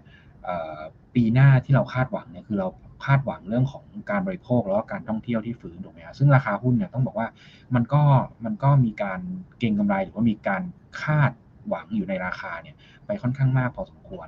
[1.15, 2.67] ปีหน้าที่เราคาดหวังเนี่ยคือเรา
[3.05, 7.27] คาดหวังเรื่องของการบริโภคแล้วก็การท่องเที่ยวที่ฟื้นถูกไหมครับซึ่งราคาหุ้นเนี่ยต้องบอกว่า
[7.75, 8.03] มันก็
[8.45, 9.19] มันก็มีการ
[9.59, 10.63] เก็งกำไรหรือว่ามีการ
[11.01, 11.31] คาด
[11.67, 14.27] หวังอยู่ในราคาเนี่ยไปค่อนข้างมากพอสมควร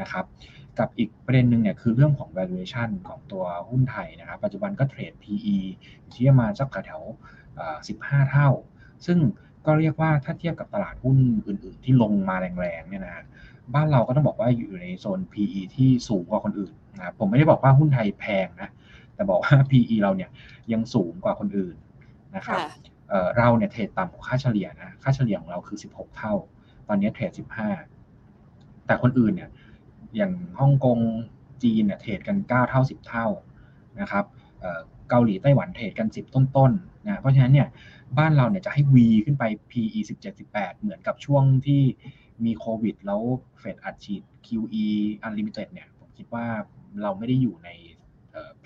[0.00, 0.24] นะครับ
[0.78, 5.56] กับอีกประเด็นหนึ่งเนี่ยคือเรื่องของ valuation ของตัวหุ้นไทยนะครับ ปัจจุบันก็เทรด PE
[6.00, 7.02] อยู่ที่ประมาณสักแถว
[7.66, 8.48] 15 เท่า
[9.06, 9.18] ซึ่ง
[9.66, 11.16] ก็เรียกว่าถ้าเทียบกับตลาดหุ้น
[11.48, 13.24] อื่น ๆ ที่ลงมาแรงๆเนี่ยนะ
[13.74, 18.68] บ้านเราก็ต้องบอกว่าอยู่ในโซน PE ที่สูงกว่าคนอื่นนะครับผมไม่ได้บอกว่าหุ้นไทยแพงนะ
[19.14, 20.30] แต่บอกว่า PE เราเนี่ย
[20.72, 21.76] ยังสูงกว่าคนอื่น
[22.36, 22.58] นะครับ
[23.38, 26.34] เราเนี่ยเทรดต่ำกว่าค่าเฉลี่ยนะค่าเฉลี่ยของเราคือ 16 เท่า
[26.88, 27.30] ตอนนี้เทรด
[28.08, 29.50] 15 แต่คนอื่นเนี่ย
[30.16, 30.98] อย่างฮ่องกง
[31.62, 33.26] จีนเนี่ยเทรดกัน 9 เท่า 10 เท่า
[34.00, 34.24] นะครับ
[35.10, 37.68] เกาหลีไต้หวันเทรดกัน 10 ต้นๆนะเพราะฉะนั้นเนี่ย
[38.18, 41.82] บ้านเราเนี่ยจะให้ V ขึ้นไป PE 17 18 เหมือนกับช่วงที่
[42.44, 43.22] มีโควิด แล้ว
[43.58, 44.86] เฟดอัดฉีด QE
[45.26, 46.46] Unlimited เนี่ยผมคิดว่า
[47.02, 47.70] เราไม่ได้อยู่ใน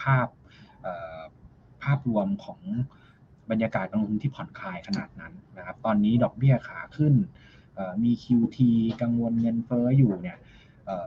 [0.02, 0.26] ภาพ
[1.82, 2.60] ภาพรวมของ
[3.50, 7.14] บรรยากาศการลงทุนที่ผ่อนคลายขนาดนั้นนะครับ ตอนนี้ดอกเบี้ยขาขึ้น
[8.04, 8.58] มี QT
[9.02, 10.38] กังวลเงินเฟ้ออยู่เนี่ย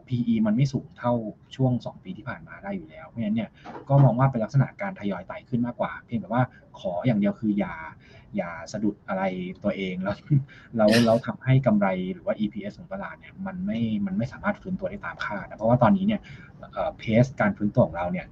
[0.07, 1.13] PE มันไม่สูงเท่า
[1.55, 3.49] ช่วง 2 ปีที่ผ่านมาได้อยู่แล้ว เพราะฉะนั้นเนี่ย
[3.89, 6.41] ก็มองว่าเป็นลักษณะการทยอยไต่ขึ้นมากกว่า เพียงแต่ว่า
[6.79, 7.73] ขออย่างเดียวคืออย่า
[8.37, 9.23] อย่าสะดุดอะไร
[9.63, 10.15] ตัวเองแล้ว
[10.77, 16.21] แล้วเราทำให้กำไรหรือว่า EPS ของตลาดเนี่ยมันไม่มันไม่สามารถฟื้นตัวได้ตามคาดนะเพราะว่าตอนนี้เนี่ย
[16.97, 18.27] เพสการฟื้นตัวของเราเนี่ย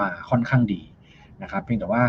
[0.00, 0.80] มาค่อนข้างดี
[1.42, 2.02] นะครับเพียงแต่ว่า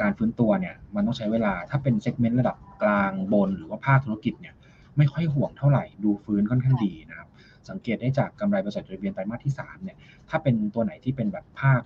[0.00, 4.54] การฟื้นตัวเนี่ยมันต้องใช้เวลาถ้าเป็น segment ระดับกลางบนหรือว่าภาคธุรกิจเนี่ย
[4.96, 7.28] ไม่ค่อยห่วงเท่าไหร่ดูฟื้นค่อนข้างดีนะครับ
[7.70, 9.96] สังเกตได้จากกำไรบริษัทจดทะเบียนไตรมาสที่3เนี่ย
[10.28, 11.80] ถ้าเป็นตัวไหนที่เป็นแบบภาค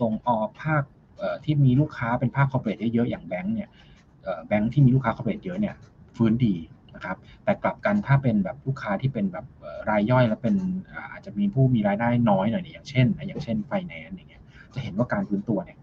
[0.00, 0.82] ส่งออกภาค
[1.44, 3.68] ที่มีลูกค้าเป็นภาค corporate เยอะๆอย่างแบงก์เนี่ย
[4.46, 5.74] แบงก์ที่มีลูกค้า corporate เยอะเนี่ย
[6.16, 6.54] ฟื้นดี
[6.94, 9.46] นะครับแต่กลับกันถ้าเป็นแบบลูกค้าที่เป็นแบบ
[9.90, 10.54] รายย่อยแล้วเป็น
[11.12, 14.42] อาจจะมีผู้มีรายได้น้อยหน่อยเนี่ยอย่างเช่นอย่างเช่นไฟแนนซ์อย่างเงี้ย
[14.74, 15.78] จะเห็นว่าการฟื้นตัวเนี่ย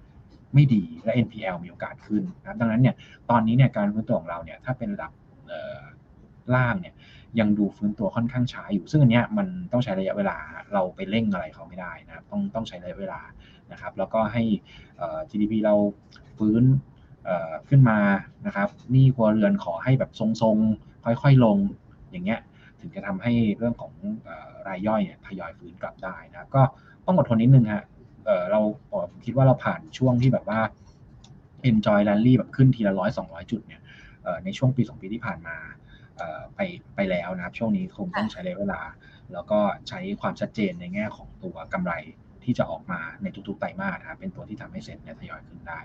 [0.54, 2.96] ไม่ดีและ NPL มีโอกาสขึ้นนะดังนั้นเนี่ย
[3.30, 5.12] ตอนนี้เนี่ยการฟื้นตัวของเราเนี่ยถ้าเป็นระดับ
[6.56, 6.94] ล่างเนี่ย
[7.40, 10.38] ยังดูฟื้นตัวค่อนข้างช้าอยู่ ซึ่งอันเนี้ยมันต้องใช้ระยะเวลา
[10.74, 13.22] เราไปเร่งอะไรเขาไม่ได้นะครับต้องต้องใช้ระยะเวลา
[13.72, 14.44] นะครับ แล้วก็ให้
[15.30, 15.76] GDP เรา
[16.38, 16.64] ฟื้น
[17.70, 18.00] ขึ้นมา
[18.46, 21.58] นะครับนี่ครัวเรือนขอให้แบบทรงๆ ค่อยๆลง
[22.12, 22.40] อย่างเงี้ย
[22.80, 23.94] ถึงจะทำให้เรื่องของ
[24.68, 26.62] รายย่อยเนี่ยทยอยฟื้นกลับได้นะก็
[27.06, 27.84] ต้องอดทนนิดนึงฮะ
[28.52, 28.60] เรา
[29.26, 30.60] คิดว่าเราผ่านช่วงที่แบบว่า
[31.70, 33.82] enjoy rally แบบขึ้นทีละร้อยสองร้อยจุดเนี่ย
[34.44, 35.56] ในช่วงปีสองปีที่ผ่านมา
[36.56, 36.60] ไป
[36.96, 38.82] ไปแล้วนะครับ ช่วงนี้คงต้องใช้เวลา
[39.34, 41.94] แล้วก็ใช้ความชัดเจนในแง่ของตัวกำไร
[42.44, 45.80] ที่จะออกมาในทุกๆไตรมาสนะครับเป็นตัวที่ทำให้เซ็นเนี่ยทยอยขึ้นได้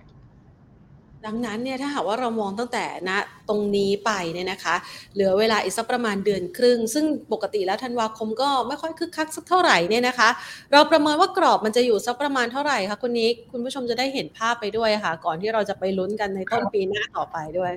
[1.27, 3.11] ดังนั้นเนี่ยถ้าหากว่าเรามองตั้งแต่ณ
[3.49, 4.75] ตรงนี้ไปเนี่ยนะคะ
[5.15, 10.29] เหลือเวลาอีกสักประมาณเดือนครึ่ง ซึ่งปกติแล้วธันวาคมก็ไม่ค่อยคึกคักสักเท่าไหร่เนี่ยนะคะ
[10.73, 17.73] เราประเมินว่ากรอบมันจะอยู่สักประมาณเท่าไหร่คะคุณนิกคุณผู้ชมจะได้เห็นภาพไปด้วยค่ะ ก่อนที่เราจะไปลุ้นกันในต้นปีหน้าต่อไปด้วย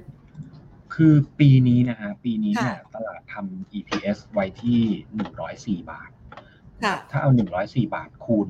[0.94, 4.80] คือปีนี้นะฮะปีนี้เนี่ยตลาดทำ EPS ไว้ที่
[5.16, 6.10] หนึ่งร้อยสี่บาท
[7.12, 8.50] ถ้าเอาหนึ่งร้อยสี่บาทคูณ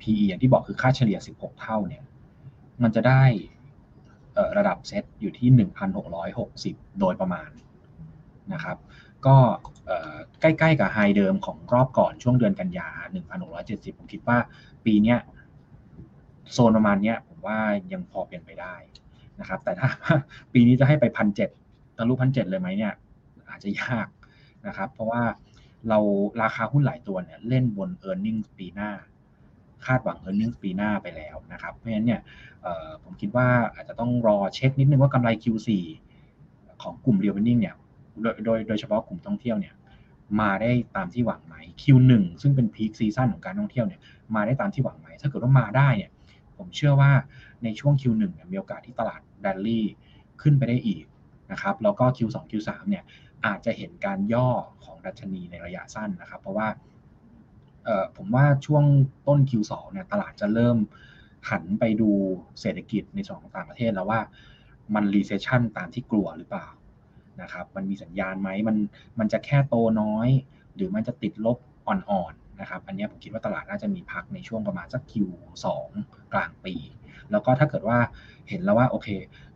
[0.00, 2.04] PE อย่างที่บอกคือค่าเฉลี่ย16เท่าเนี่ย
[2.82, 3.22] มันจะได้
[4.58, 5.48] ระดับเซตอยู่ที่
[6.24, 7.50] 1,660โดยประมาณ
[8.52, 8.76] นะครับ
[9.26, 9.36] ก็
[10.40, 12.88] ใกล้ๆกับไฮเดิมของรอบก่อนช่วงเดือนกันยา
[13.44, 14.38] 1,670ผมคิดว่า
[14.84, 15.16] ปีนี้
[16.52, 17.58] โซนประมาณนี้ผมว่า
[17.92, 18.74] ยังพอเป็นไปได้
[19.40, 19.88] นะครับแต่ถ้า
[20.52, 21.50] ปีนี้จะให้ไปพันเจ็ด
[21.98, 22.92] ทะลุพันเจ็ดเลยไหมเนี่ย
[23.50, 24.06] อาจจะยาก
[24.66, 25.22] นะครับ เพราะว่า
[25.88, 25.98] เรา
[26.42, 28.90] ราคาหุ้นหลายตัวเนี่ยเล่นบน e a r n i n g ปีหน้า
[29.86, 32.20] คาดหวัง e a r n i n g ปีหน้าไปแล้วนะครับ เพราะฉะนั้นเนี่ย
[33.04, 35.68] ผมคิดว่าอาจจะต้องรอเช็คนิดนึงว่ากำไร Q4
[36.82, 37.74] ของกลุ่ม r e v e n u e เนี่ย
[38.22, 39.74] โดยโดยโดยเฉพาะกลุ่มท่องเที่ยวเนี่ย
[40.40, 44.00] มาได้ตามที่หวังไหม Q1 ซึ่งเป็นพีคซีซั่นของการท่องเที่ยวเนี่ย
[44.34, 46.10] มาได้ตามที่หวังไหม ถ้าเกิดว่ามาได้เนี่ย
[46.56, 47.10] ผมเชื่อว่า
[47.64, 49.84] ในช่วง Q1 เนี่ยมีโอกาสที่ตลาดแรลลี่
[50.42, 51.04] ขึ้นไปได้อีก
[51.52, 53.04] นะครับแล้วก็ Q2 Q3 เนี่ย
[53.46, 54.48] อาจจะเห็นการย่อ
[54.84, 56.68] ของดัชนีในระยะสั้นนะครับ เพราะว่า
[58.16, 58.84] ผมว่าช่วง
[59.26, 60.76] ต้น Q2 เนี่ยตลาดจะเริ่ม
[61.50, 62.10] หันไปดู
[62.60, 64.20] เศรษฐกิจในส่วนของต่างประเทศแล้วว่า
[64.94, 66.66] มัน recession ตามที่กลัวหรือเปล่า
[67.42, 68.76] นะครับมันมีสัญญาณไหมมัน
[69.18, 70.28] มันจะแค่โตน้อย
[70.74, 71.58] หรือมันจะติดลบ
[71.88, 75.66] อ่อนๆนะครับอันนี้ผมคิดว่าตลาดน่าจะมีพักในช่วงประมาณสัก Q2
[76.32, 76.74] กลางปี
[77.30, 77.98] แล้วก็ถ้าเกิดว่า
[78.48, 79.08] เห็นแล้วว่าโอเค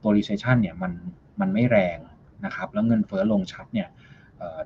[0.03, 0.93] ตัว recession เนี่ยมัน
[1.41, 1.99] มันไม่แรง
[2.45, 3.89] นะครับ แล้วเงินเฟ้อลงชัดเนี่ย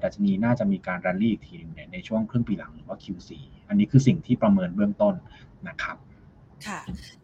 [0.02, 3.30] ดัชนีน่าจะมีการรันลี่อีกทีนึงในช่วงครึ่งปีหลังหรือว่า Q4
[3.68, 5.14] อันนี้คือสิ่งที่ประเมินเบื้องต้น
[5.68, 5.96] นะครับ
[6.66, 6.80] ค่ะ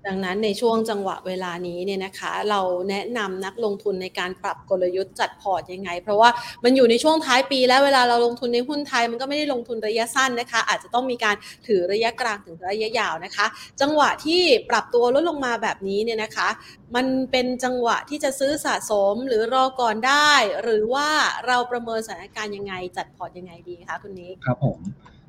[0.06, 6.28] ดังนั้นในช่วงจังหวะเวลานี้เนี่ยนะคะ เราแนะนำนักลงทุนในการปรับกลยุทธ์จัดพอร์ตยังไง เพราะว่า
[6.64, 13.46] มันอยู่ในช่วงท้ายปีแล้วเวลาเราลงทุนในหุ้นไทยมันก็ไม่ได้ลงทุนระยะสั้นนะคะ อาจจะต้องมีการถือระยะกลางถึงระยะยาวนะคะ
[13.80, 16.48] จังหวะที่ปรับตัวลดลงมาแบบนี้เนี่ยนะคะ
[16.94, 21.08] มันเป็นจังหวะที่จะซื้อสะสมหรือรอก่อนได้ หรือว่า
[21.46, 24.78] เราประเมินสถานการณ์ยังไงจัดพอร์ตยังไงดีคะคุณนี้ครับผม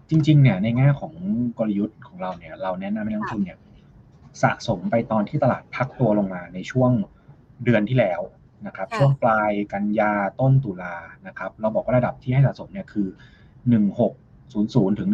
[0.09, 1.13] จริงๆเนี่ยในแง่ของ
[1.57, 3.57] กลยุทธ์ของเราเนี่ยเราแนะนำให้นักลงทุนเนี่ย
[4.41, 6.91] สะสมไปตอนที่ตลาดพักตัวลงมาในช่วง
[7.63, 8.21] เดือนที่แล้ว
[8.67, 10.95] นะครับ ช่วงปลายกันยาต้นตุลา
[11.27, 13.07] นะครับ เราบอกว่าระดับที่ให้สะสมเนี่ยคือ
[13.83, 15.07] 1600 ถึง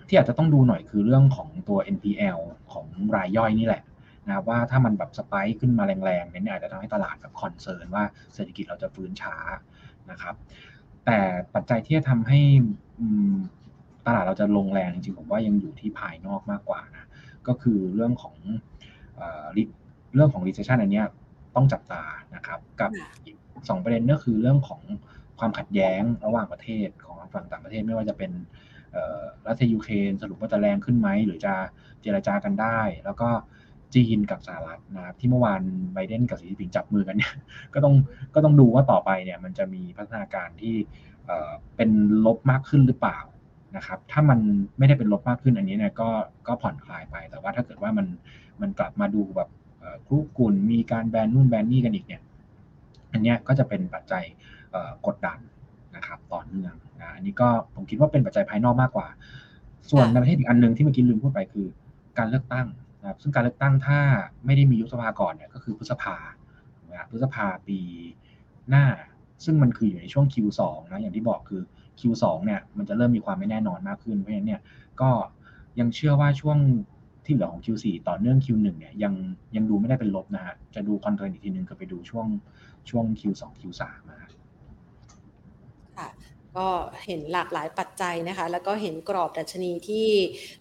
[0.08, 2.40] ที่อาจจะต้องดูหน่อยคือเรื่องของตัว NPL
[2.72, 3.84] ของรายย่อยนี่แหละ
[4.28, 9.36] นะว่าถ้ามันแบบสไปค์ขึ้นมาแรงๆเนี่ยอาจจะทำให้ตลาดแบบคอนเซิร์นว่าเศรษฐกิจเราจะฟื้นช้า
[10.12, 10.36] นะครับ
[11.06, 11.20] แต่
[11.56, 12.40] ปัจจัยที่จะทำให้
[14.08, 17.06] ตลาดเราจะลงแรงจริงๆผมว่ายังอยู่ที่ภายนอกมากกว่านะ
[17.48, 18.36] ก็คือเรื่องของ
[20.14, 21.04] เรื่องของ recession อันนี้
[21.56, 22.04] ต้องจับตา
[22.36, 22.92] นะครับ กับ
[23.26, 23.36] อีก
[23.70, 24.82] สองประเด็นก็คือเรื่องของ
[25.40, 28.32] ความขัดแย้งระหว่างประเทศของฝั่งต่างประเทศไม่ว่าจะเป็น
[29.48, 31.54] รัสเซียยูเครนสรุปว่าจะแรงขึ้นไหมหรือจะ
[32.02, 33.30] เจรจากันได้ แล้วก็
[33.96, 35.62] จีนกับสหรัฐนะครับที่เมื่อวาน
[35.94, 37.34] ไบเดนกับสีจิ้นผิงจับมือกันเนี่ย
[37.74, 37.96] ก็ต้อง
[38.36, 40.76] ก็ต้องดูว่าต่อไปเนี่ยมันจะมีพัฒนาการที่
[41.76, 41.90] เป็น
[42.26, 43.20] ลบมากขึ้นหรือเปล่า
[43.76, 44.40] นะครับ ถ้ามัน
[44.78, 46.10] ไม่ได้เป็นลบมากขึ้นอันนี้เนี่ยก็
[46.48, 48.08] ก็ผ่อนคลายไป แต่ว่าถ้าเกิดว่ามัน
[48.62, 49.50] มันกลับมาดูแบบ
[50.08, 52.22] ครุกุ่นมีการแบนนู่นแบนนี่กันอีกเนี่ย
[53.12, 54.24] อันนี้ก็จะเป็นปัจจัย
[55.08, 55.40] กดดัน
[55.96, 59.08] นะครับต่อเนื่องนะอันนี้ก็ผมคิดว่าเป็นปัจจัยภายนอกมากกว่า
[59.92, 61.68] ส่วนในประเทศอีกอันหนึ่งที่เมื่อกี้ลืมพูดไปคือ
[62.18, 62.68] การเลือกตั้ง
[63.02, 64.00] นะครับซึ่งการเลือกตั้งถ้า
[64.46, 66.18] ไม่ได้มียุบสภาก่อนเนี่ยก็คือพฤษภา
[67.10, 67.80] พฤษภาปี
[68.70, 68.86] หน้า
[69.46, 70.62] ซึ่งมันคืออยู่ในช่วง Q2
[70.92, 71.62] นะอย่างที่บอกคือ
[72.00, 74.62] Q2 เนี่ยมันจะเริ่มมีความไม่แน่นอนมากขึ้นเพราะฉะนั้นเนี่ย
[75.02, 75.10] ก็
[75.80, 76.58] ยังเชื่อว่าช่วง
[77.26, 79.14] ที่เหลือของ Q4 ต่อเนื่อง Q1 เนี่ยยัง
[79.56, 82.28] ยังดูไม่ได้เป็นลบนะฮะจะดูคอนเทนต์อีกทีนึงก็ไปดูช่วง
[82.90, 84.30] ช่วง Q2 Q3 นะค่ะ
[86.58, 86.68] ก็
[87.06, 90.08] เห็นหลากหลายปัจจัยนะคะ แล้วก็เห็นกรอบดัชนีที่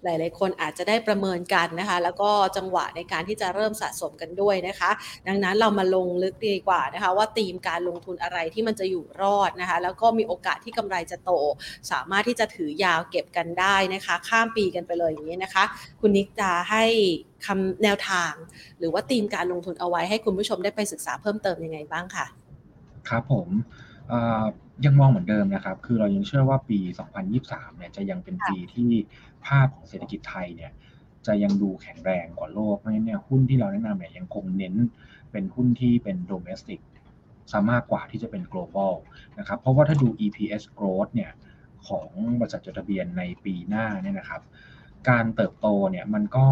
[0.04, 4.90] หลาย ๆ คนอาจจะได้ประเมินกันนะคะ แล้วก็จังหวะในการที่จะเริ่มสะสมกันด้วยนะคะ
[5.26, 11.30] ดังนั้นเรามาลงลึกดีกว่านะคะ ว่าธีมการลงทุนอะไรที่มันจะอยู่รอดนะคะ แล้วก็มีโอกาสที่กำไรจะโต
[11.90, 15.64] สามารถที่จะถือยาวเก็บกันได้นะคะ ข้ามปีกันไปเลยอย่างนี้นะคะ
[16.00, 16.84] คุณนิกจะให้
[17.46, 18.32] คำแนวทาง
[18.78, 22.26] หรือว่าธีมการลงทุนเอาไว้ให้คุณผู้ชมได้ไปศึกษาเพิ่มเติมยังไงบ้างค่ะ
[23.08, 23.48] ครับผม
[24.84, 26.78] ยังมองเหมือนเดิมนะครับ คือเรายังเชื่อว่าปี
[27.28, 28.90] 2023 เนี่ยจะยังเป็นปีที่
[29.46, 30.72] ภาพของเศรษฐกิจไทยเนี่ย
[31.26, 34.74] จะยังดูแข็งแรงกว่าโลก เพราะฉะนั้นเนี่ยหุ้นที่เราแนะนำเนี่ยยังคงเน้น
[35.32, 36.80] เป็นหุ้นที่เป็นโดเมสติก
[37.52, 38.94] ซะมากกว่าที่จะเป็น global
[39.38, 41.32] นะครับ เพราะว่าถ้าดู EPS growth เนี่ย
[41.88, 42.08] ของ
[42.38, 44.42] บริษัทจดทะเบียนในปีหน้าเนี่ยนะครับ
[45.08, 46.48] การเติบโตเนี่ยมันก็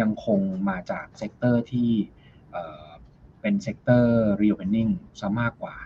[0.00, 1.90] ยังคงมาจาก sector ที่
[3.40, 4.90] เป็น sector reopening
[5.20, 5.76] ซะมากกว่า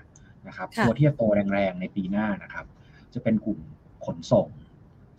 [0.48, 1.22] นะครับตัวที่จะโต
[1.52, 2.66] แรงๆในปีหน้านะครับ
[3.14, 3.58] จะเป็นกลุ่ม
[4.06, 4.48] ขนส่ง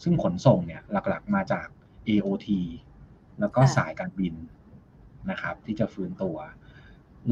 [0.04, 1.68] ซึ่งขนส่งเนี่ยหลักๆมาจาก
[2.08, 2.48] AOT
[3.40, 4.34] แล้วก็สายการบิน
[5.32, 6.38] นะครับ ที่จะฟื้นตัว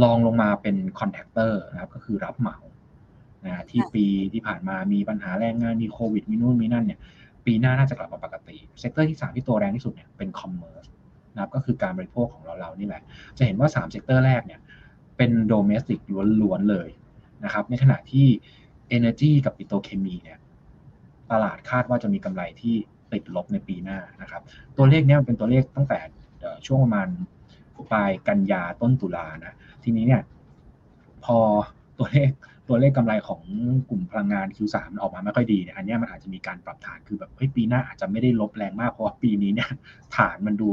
[0.04, 2.58] รองลงมาเป็น contractor นะครับก็คือรับเหมา
[3.46, 7.00] นะที่ปีที่ผ่านมามีปัญหาแรงงานมีโควิดมีนู่นมีนั่นเนี่ย
[7.46, 10.86] ปีหน้าน่าจะกลับมาปกติ sector ที่สามที่โตแรงที่สุดเนี่ยเป็น commerce
[11.34, 13.02] นะครับก็คือการบริโภคของเราเรานี่แหละ
[13.38, 14.60] จะเห็นว่า 3 sector แรกเนี่ย
[15.18, 16.00] เป็น domestic
[16.42, 16.88] ล้วนๆเลย
[17.44, 18.28] นะครับ ในขณะที่
[18.98, 20.40] Energy กับปิโตรเคมีเนี่ย
[21.32, 22.76] ตลาดคาดว่าจะมีกำไรที่
[23.14, 24.42] ติดลบในปีหน้านะครับ
[24.78, 26.00] ตัวเลขนี้มันเป็นตัวเลขตั้งแต่
[26.68, 27.08] ช่วงประมาณ
[27.92, 30.22] ปลายกันยาต้นตุลานะ ทีนี้เนี่ย
[31.26, 31.38] พอ
[32.00, 32.30] ตัวเลข
[32.68, 33.42] ตัวเลขกำไรของ
[33.90, 39.70] กลุ่มพลังงาน Q3 ออกมาไม่ค่อยดีเนี่ยอันนี้มันอาจจะมีการปรับฐานคือแบบเฮ้ยปีหน้าอาจจะไม่ได้ลบแรงมากเพราะว่าปีนี้เนี่ย
[40.18, 40.70] ฐานมันดู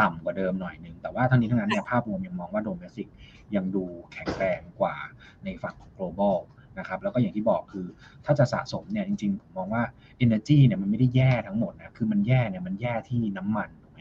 [0.00, 3.08] ต่ำกว่าเดิมหน่อยหนึ่งแต่ว่าทั้งนี้ทั้งนั้นเนี่ยภาพรวมยังมองว่าโดเมสิก
[3.54, 4.96] ยังดูแข็งแรงกว่า
[5.44, 6.38] ในฝั่งของ global
[6.78, 7.86] นะครับแล้วก็อย่างที่บอกคือ
[8.24, 9.82] ถ้าจะสะสมเนี่ยจริงๆผมมองว่า
[10.24, 14.00] energy เนี่ยมันไม่ได้แย่ทั้งหมดนะคือมันแย่เนี่ยมันแย่ที่น้ำมันถูกไหม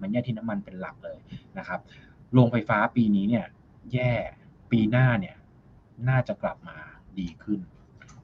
[0.00, 1.18] มันแย่ที่น้ำมันเป็นหลักเลย
[1.58, 1.80] นะครับ
[2.32, 3.44] โรงไฟฟ้าปีนี้เนี่ย
[3.92, 4.10] แย่
[4.70, 5.36] ปีหน้าเนี่ย
[6.08, 6.76] น่าจะกลับมา
[7.18, 7.60] ดีขึ้น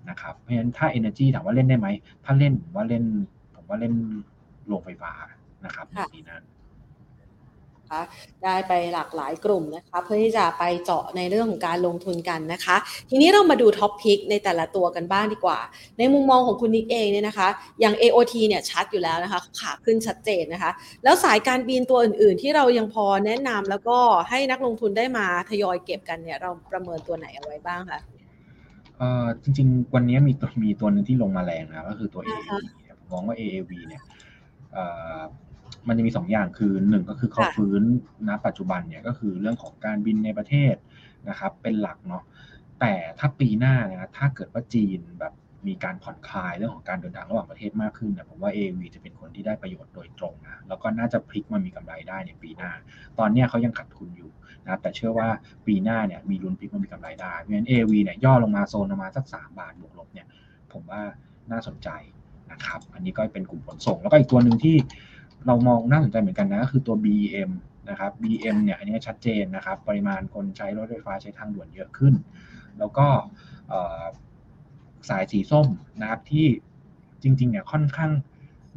[0.09, 1.89] นะครับเพราะฉะนั้นถ้า energy ถามว่าเล่นได้ไหม
[2.25, 3.05] ถ้าเล่นผมว่าเล่น
[3.55, 3.95] ผมว่าเล่น
[4.67, 5.13] โรงไฟฟ้า
[5.65, 6.21] นะครับในปี
[7.89, 8.03] หน้าะ
[8.45, 12.77] ได้ไปหลากหลายกลุ่มนะคะเพื่อที่จะไปเจาะในเรื่องของการลงทุนกันนะคะ
[13.11, 15.59] ทีนี้เรามาดูท็อปพิกในแต่ละตัวกันบ้างดีกว่า
[15.99, 17.49] ในมุมมองของคุณนิกเองเนี่ยนะคะ
[17.81, 20.71] อย่าง AOT เนี่ยชัดอยู่แล้วนะคะขาขึ้นชัดเจนนะคะ
[21.05, 23.99] แล้วสายการบินตัวอื่นๆ ที่เรายังพอแนะนำแล้วก็
[24.31, 28.01] ให้นักลงทุนได้มาทยอยเก็บกันเนี่ยเราประเมินตัวไหนเอาไว้บ้างคะ
[28.99, 32.53] เอ่อจริง ๆ วันนี้มีตัวมีตัวหนึ่งที่ลงมาแรงนะก็คือตัว AAV
[32.99, 34.03] ผมมองว่า AAV เนี่ย
[35.89, 37.83] มันจะมี2ออย่างคือ1ก็คือเขาฟื้น
[38.29, 40.75] ณปัจจุบันเนี่ยก็คือเรื่องของการบินในประเทศ
[41.29, 42.25] นะครับ เป็นหลักเนาะ
[42.81, 45.35] แต่ถ้าปีหน้านะถ้าเกิดว่าจีนแบบ
[45.69, 52.71] มีการผ่อนคลายเรื่องของการเดินทางระหว่างประเทศมากขึ้นเนี่ยผมว่า AV จะเป็นคนที่ได้ประโยชน์โดยตรงนะแล้วก็น่าจะพลิกมามีกำไรได้ในปีหน้า
[53.19, 54.31] ตอนนี้เขายังขาดทุนอยู่
[54.67, 55.29] นะแต่เชื่อว่า
[55.67, 60.27] ปีหน้าเนี่ยมีลุ้นพลิกมามีกำไรได้เพราะฉะนั้น AV เนี่ยย่อลงมาโซนประมาณสัก 3 บาทบวกลบเนี่ย
[60.73, 61.03] ผมว่า
[61.51, 61.89] น่าสนใจ
[62.53, 64.77] นะครับ อันนี้ก็เป็นกลุ่มขนส่ง แล้วก็อีกตัวหนึ่งที่
[65.47, 67.51] เรามองน่าสนใจเหมือนกันนะก็คือตัว BM
[67.91, 72.15] นะครับ BM เนี่ยอันนี้ชัดเจนนะครับ ปริมาณคนใช้รถไฟฟ้าใช้ทางด่วนเยอะขึ้น
[72.79, 73.07] แล้วก็
[75.09, 75.67] สายสีส้ม
[76.01, 76.47] นะครับที่
[77.23, 78.11] จริงๆเนี่ยค่อนข้าง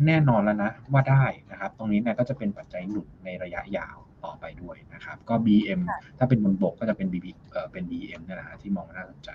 [0.06, 5.82] แน่นอนแล้วนะว่าได้นะครับ ตรงนี้เนี่ยก็จะเป็นปัจจัยหนุนในระยะยาวต่อไปด้วยนะครับ ก็ BM
[6.17, 9.30] ถ้าเป็นบนบกก็จะเป็น BB เอ่อเป็น BM นี่แหละที่มองน่าสนใจ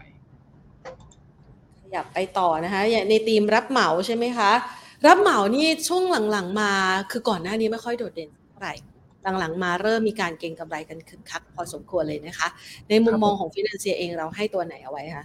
[1.81, 4.53] ขยับไปต่อนะคะในทีมรับเหมาใช่ไหมคะ
[5.07, 6.73] รับเหมานี่ช่วงหลังๆ มา
[7.11, 8.75] คือก่อนหน้านี้ไม่ค่อยโดดเด่นเท่าไหร่
[9.39, 12.49] หลังๆ มาเริ่มมีการเก็งกำไรกันคึกคักพอสมควรเลยนะคะ
[12.89, 15.25] ในมุมมองของฟินแลนเซียเองเราให้ตัวไหนเอาไว้คะ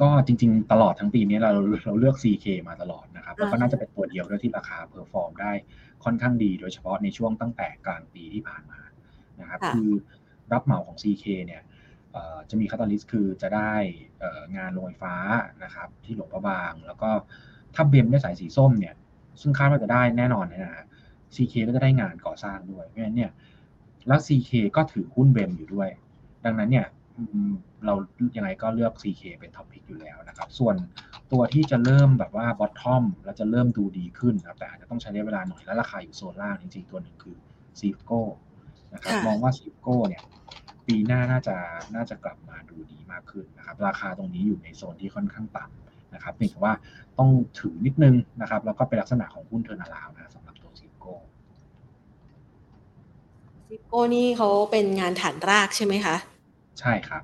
[0.00, 1.50] ก็จริงๆ ตลอดทั้งปีนี้เรา
[1.84, 5.52] เราเลือก CK มาตลอดนะครับ แล้วก็น่าจะเป็นตัวเดียวด้วยที่ราคา perform ได้
[6.04, 8.80] ค่อนข้างดีโดยเฉพาะในช่วงตั้งแต่กลางปีที่ผ่านมา
[9.40, 9.90] นะครับคือ
[10.52, 11.62] รับเหมาของ CK เนี่ย
[12.50, 13.72] จะมี catalyst คือจะได้
[14.56, 15.14] งานโรงไฟฟ้า
[15.64, 17.10] นะครับที่หลวงพระบางแล้วก็
[17.74, 18.94] ถ้า BEM ได้สายสีส้มเนี่ย
[19.40, 20.84] ซึ่งคาดว่าจะได้แน่นอนนะฮะ
[21.34, 23.30] CK ก็จะได้งานก่อสร้างด้วย เพราะฉะนั้นเนี่ย
[24.08, 25.88] แล้ว CK ก็ถือหุ้น BEM อยู่ด้วย
[26.44, 26.86] ดังนั้นเนี่ย
[27.86, 27.94] เรา
[28.36, 30.76] ยังไงก็เลือก CK เป็น top pick อยู่แล้วนะครับ ส่วน
[31.32, 37.36] ตัวที่จะเริ่มแบบว่า bottom แล้วจะเริ่มดูดีขึ้นนะแต่อาจจะต้องใช้เวลาหน่อยและราคาอยู่โซนล่างจริงๆ ตัวหนึ่งคือ
[37.78, 38.20] SEAFCO
[38.92, 40.22] นะครับมองว่า SEAFCO เนี่ย
[40.86, 41.56] ปีหน้าน่าจะ
[41.94, 46.72] น่าจะกลับมาดูดีมากขึ้นนะครับ ราคาตรงนี้อยู่ในโซนที่ค่อนข้างต่ำ นะครับเพียงแต่ว่า
[47.18, 51.12] ต้องถือนิดนึงนะครับแล้วก็เป็นลักษณะของหุ้น turnaround นะสำหรับตัว SEAFCO
[53.68, 56.16] SEAFCO นี่เขาเป็นงานฐานรากใช่ไหมคะ
[56.80, 57.22] ใช่ครับ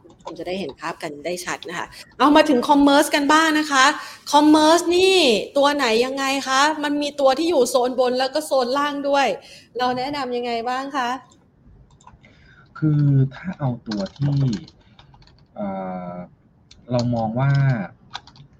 [0.00, 1.86] คุณผู้ชมจะได้เห็นภาพกันได้ชัดนะคะ
[2.18, 3.84] เอามาถึง commerce กันบ้างนะคะ
[4.32, 5.14] commerce นี่
[5.56, 9.26] ตัวไหนยังไงคะ มันมีตัวที่อยู่โซนบนแล้วก็โซนล่างด้วย
[9.78, 11.08] เราแนะนำยังไงบ้างคะ
[12.78, 13.02] คือ
[13.34, 14.36] ถ้าเอาตัวที่
[16.92, 17.50] เรามองว่า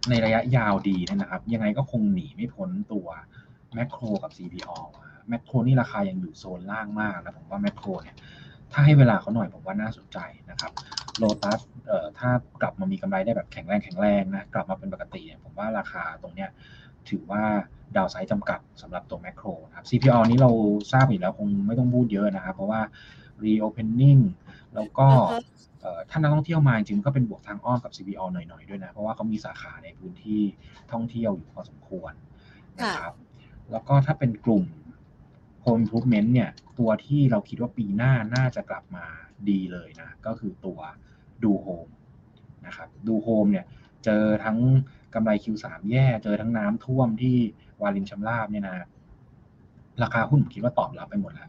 [0.08, 3.06] ในระยะยาวดีเนี่ยนะครับ ยังไงก็คงหนีไม่พ้นตัว
[3.74, 4.78] แมคโครกับ CPO
[5.28, 8.16] แมคโครนี่ราคายังอยู่โซนล่างมากนะผมว่าแมคโครเนี่ย
[8.72, 10.18] ถ้าให้เวลาเขาหน่อยผมว่าน่าสนใจ
[10.50, 10.72] นะครับ
[11.18, 12.30] โลตัสเอ่อถ้า
[12.62, 16.50] กลับมามีกำไรได้แบบแข็งแรงแข็งแรงนะกลับมาเป็นปกติเนี่ยผมว่าราคาตรงเนี้ย
[17.08, 17.42] ถือว่า
[17.96, 20.50] ดาวไซด์จำกัดสำหรับตัวแมคโครนะครับ CPO นี้เรา
[20.92, 22.80] ทราบอยู่แล้วคงไม่ต้องพูดเยอะนะครับ เพราะว่า
[23.44, 24.22] reopening
[24.74, 25.08] แล้วก็
[25.84, 30.42] อ่าฮะเอ่อถ้านักท่องเที่ยวมาจริงๆก็เป็นบวกทางอ้อมกับ CPO หน่อยๆด้วยนะ เพราะว่าเขามีสาขาในพื้นที่
[30.92, 32.12] ท่องเที่ยวอยู่พอสมควร
[32.78, 33.12] นะครับ
[33.70, 34.64] แล้วก็ถ้าเป็นกลุ่ม
[35.64, 39.06] Home Improvement เนี่ย ตัวที่เราคิดว่าปีหน้าน่าจะกลับมา
[39.50, 40.78] ดีเลยนะ ก็คือตัว
[41.42, 41.88] ดูโฮม
[42.66, 43.64] นะครับดูโฮมเนี่ย
[44.04, 44.58] เจอทั้ง
[45.14, 47.36] กำไร Q3 แย่ เจอทั้งน้ำท่วมที่
[47.82, 48.86] วารินชำราบเนี่ยนะ
[50.02, 51.48] ราคาหุ้นผมคิดว่าตอบรับไปหมดแล้ว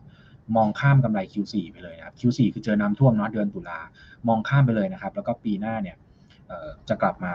[0.56, 3.80] มองข้ามกำไร Q4 ไปเลยนะครับ Q4 คือเจอน้ำท่วมเนาะเดือนตุลา
[4.28, 5.97] มองข้ามไปเลยนะครับ แล้วก็ปีหน้าเนี่ย
[6.89, 7.34] จะกลับมา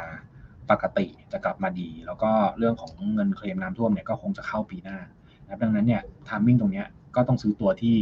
[0.71, 4.99] ปกติจะกลับมาดี แล้วก็เรื่องของเงินเคลมน้ำท่วมเนี่ยก็คงจะเข้าปีหน้า
[5.43, 6.87] นะครับดังนั้นเนี่ย timing ตรงเนี้ย
[7.17, 7.97] ก็ต้องซื้อตัวที่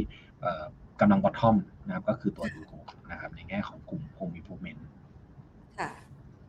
[1.00, 1.56] กำลัง bottom
[1.86, 2.72] นะครับก็คือตัวดูโฮม
[3.10, 4.80] นะครับในแง่ของกลุ่ม Home Improvement
[5.78, 5.90] ค่ะ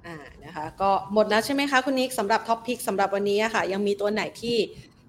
[0.06, 4.56] อ่านะคะก็หมดแล้วใช่ไหมคะคุณนิกสำหรับ top pick สำหรับวันนี้อะค่ะ ยังมีตัวไหนที่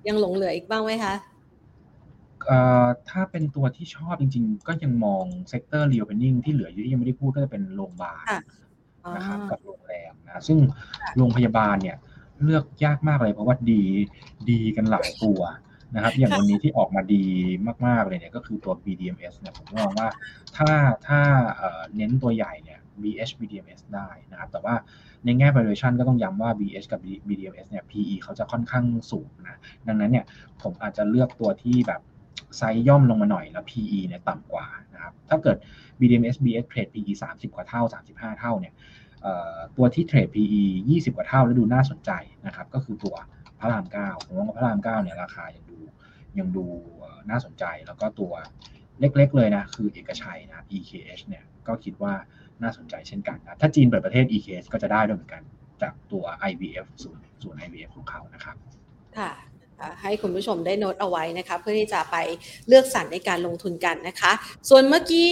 [0.09, 1.14] ยังหลงเหลืออีกบ้างไหมคะ
[2.47, 8.40] เอ่อถ้าเป็นตัวที่ชอบจริง ๆ ก็ยังมอง sector reopening ที่เหลืออยู่ที่ยังไม่ได้พูดก็จะเป็นโรงพยาบาลค่ะ
[9.05, 10.59] อ๋อนะครับกับโรงแรมนะซึ่ง
[11.16, 11.97] โรงพยาบาลเนี่ย
[12.42, 13.82] เลือกยากมากเลยเพราะว่าดี
[14.51, 15.40] ดีกันหลายตัว
[15.95, 17.24] นะครับ อย่างวันนี้ที่ออกมาดี
[17.86, 20.09] มากๆเลยเนี่ยก็คือตัว BDMs เนี่ยผมมองว่า
[20.57, 20.70] ถ้า
[21.07, 21.20] ถ้า
[21.57, 24.74] เอ่อเน้นตัวใหญ่เนี่ย BH BDMs ได้นะครับ แต่ว่า
[25.24, 30.24] ในแง่ valuation ก็ต้องย้ำว่า BH กับ BDMs เนี่ย PE เขาจะค่อนข้างสูงนะ ดังนั้นเนี่ย
[30.62, 32.01] ผมอาจจะเลือกตัวที่แบบ
[32.57, 35.57] ไซส์ย่อมลงมาหน่อยแล้ว PE เนี่ยต่ำกว่านะครับ ถ้าเกิด
[36.00, 37.82] BDMs BS trade PE 30 กว่าเท่า
[38.12, 38.74] 35 เท่าเนี่ย
[39.76, 42.11] ตัวที่เทรด PE 20 กว่าเท่าแล้วดูน่าสนใจ
[42.46, 43.14] นะครับ ก็คือตัว
[43.61, 45.78] พระราม9ผมว่าพระราม9เนี่ยราคายังดู
[46.38, 46.64] ยังดู
[47.30, 48.32] น่าสนใจ แล้วก็ตัว
[49.00, 52.14] เล็กๆเลยนะ คือเอกชัยนะ EKH เนี่ยก็คิดว่า
[52.62, 55.42] น่าสนใจเช่นกันนะถ้าจีนเปิดประเทศ EKH ก็จะได้ด้วยเหมือนกัน
[55.82, 58.57] จากตัว IVF ศูนย์ศูนย์ IVF ของเขานะครับ
[59.18, 59.30] ค่ะ
[60.02, 62.16] ให้คุณผู้ชมได้โน้ตเอาไว้นะคะเพื่อที่จะไป
[62.68, 64.32] เลือกสรรในการลงทุนกันนะคะ
[64.70, 65.30] ส่วนเมื่อกี้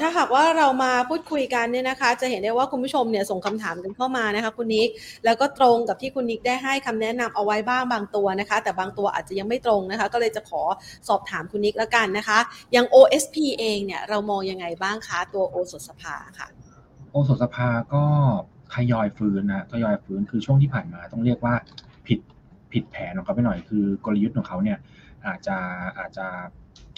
[0.00, 4.88] ถ้าหากว่าเรามาพูดคุยกันเนี่ยนะคะ จะเห็นได้ว่าคุณผู้ชมเนี่ยส่งคำถามกันเข้ามานะคะคุณนิก
[5.24, 10.62] แล้วก็ตรงกับที่คุณนิกได้ให้คำแนะนำเอาไว้บ้างบางตัวนะคะ แต่บางตัวอาจจะยังไม่ตรงนะคะ ก็เลยจะขอ
[11.08, 12.38] สอบถามคุณนิกแล้วกันนะคะ
[12.72, 16.48] อย่าง OSP เองเนี่ยเรามองยังไงบ้างคะตัวโอสถสภาค่ะ
[17.10, 18.04] โอสถสภาก็
[18.74, 21.54] ทยอยฟื้นนะทยอยฟื้นคือช่วงที่ผ่านมาต้องเรียกว่า
[22.76, 24.78] ผิดผิดแผนของเขาไปหน่อยคือกลยุทธ์ของเขาเนี่ย
[25.26, 25.56] อาจจะ
[25.98, 26.26] อาจจะ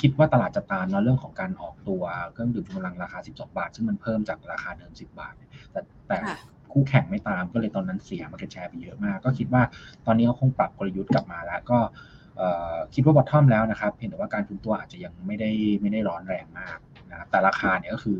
[0.00, 2.02] คิดว่าตลาดจะตามเนอะเรื่องของการออกตัว
[2.32, 5.34] เครื่องดื่มชูกำลังราคา 12 บาท ซึ่งมันเพิ่มจากราคาเดิม 10 บาท
[5.72, 6.36] แต่แต่ค่ะ
[6.72, 9.62] คู่แข่งไม่ตามก็เลยตอนนั้นเสียมาเก็ตแชร์ไปเยอะมาก ก็คิดว่า
[10.06, 11.78] ตอนนี้เขาคงปรับกลยุทธ์กลับมาแล้วก็
[12.38, 15.50] เอ่อคิดว่าบอททอมแล้วนะครับ เพียงแต่ว่าการฟื้นตัวอาจจะยังไม่ได้
[15.80, 16.78] ไม่ได้ร้อนแรงมาก
[17.10, 18.18] นะครับแต่ราคาเนี่ยก็คือ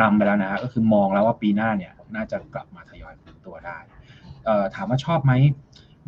[0.00, 3.78] นำไปแล้วนะก็คือมองแล้วว่าปีหน้าเนี่ยน่าจะกลับมาทยอยฟื้นตัวได้
[4.44, 5.32] เอ่อถามว่าชอบไหม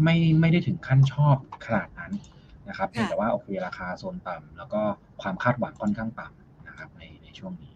[0.05, 1.36] ไม่ไม่ได้ถึงขั้นชอบ
[1.66, 2.12] ขนาดนั้น
[2.68, 4.80] นะครับเพียงแต่ว่าโอเคราคาโซนต่ำแล้วก็
[5.22, 7.72] ความคาดหวังค่อนข้างต่ำนะครับในในช่วงนี้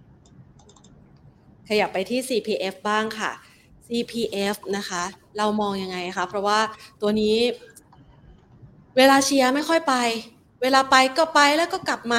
[1.68, 3.32] ขยับไปที่ CPF บ้างค่ะ
[3.86, 5.02] CPF นะคะ
[5.38, 6.58] เรามองยังไงคะเพราะว่า
[7.00, 7.36] ตัวนี้
[8.96, 9.94] เวลาเชียร์ไม่ค่อยไป
[10.64, 12.18] เวลาไปก็ไปแล้วก็กลับมา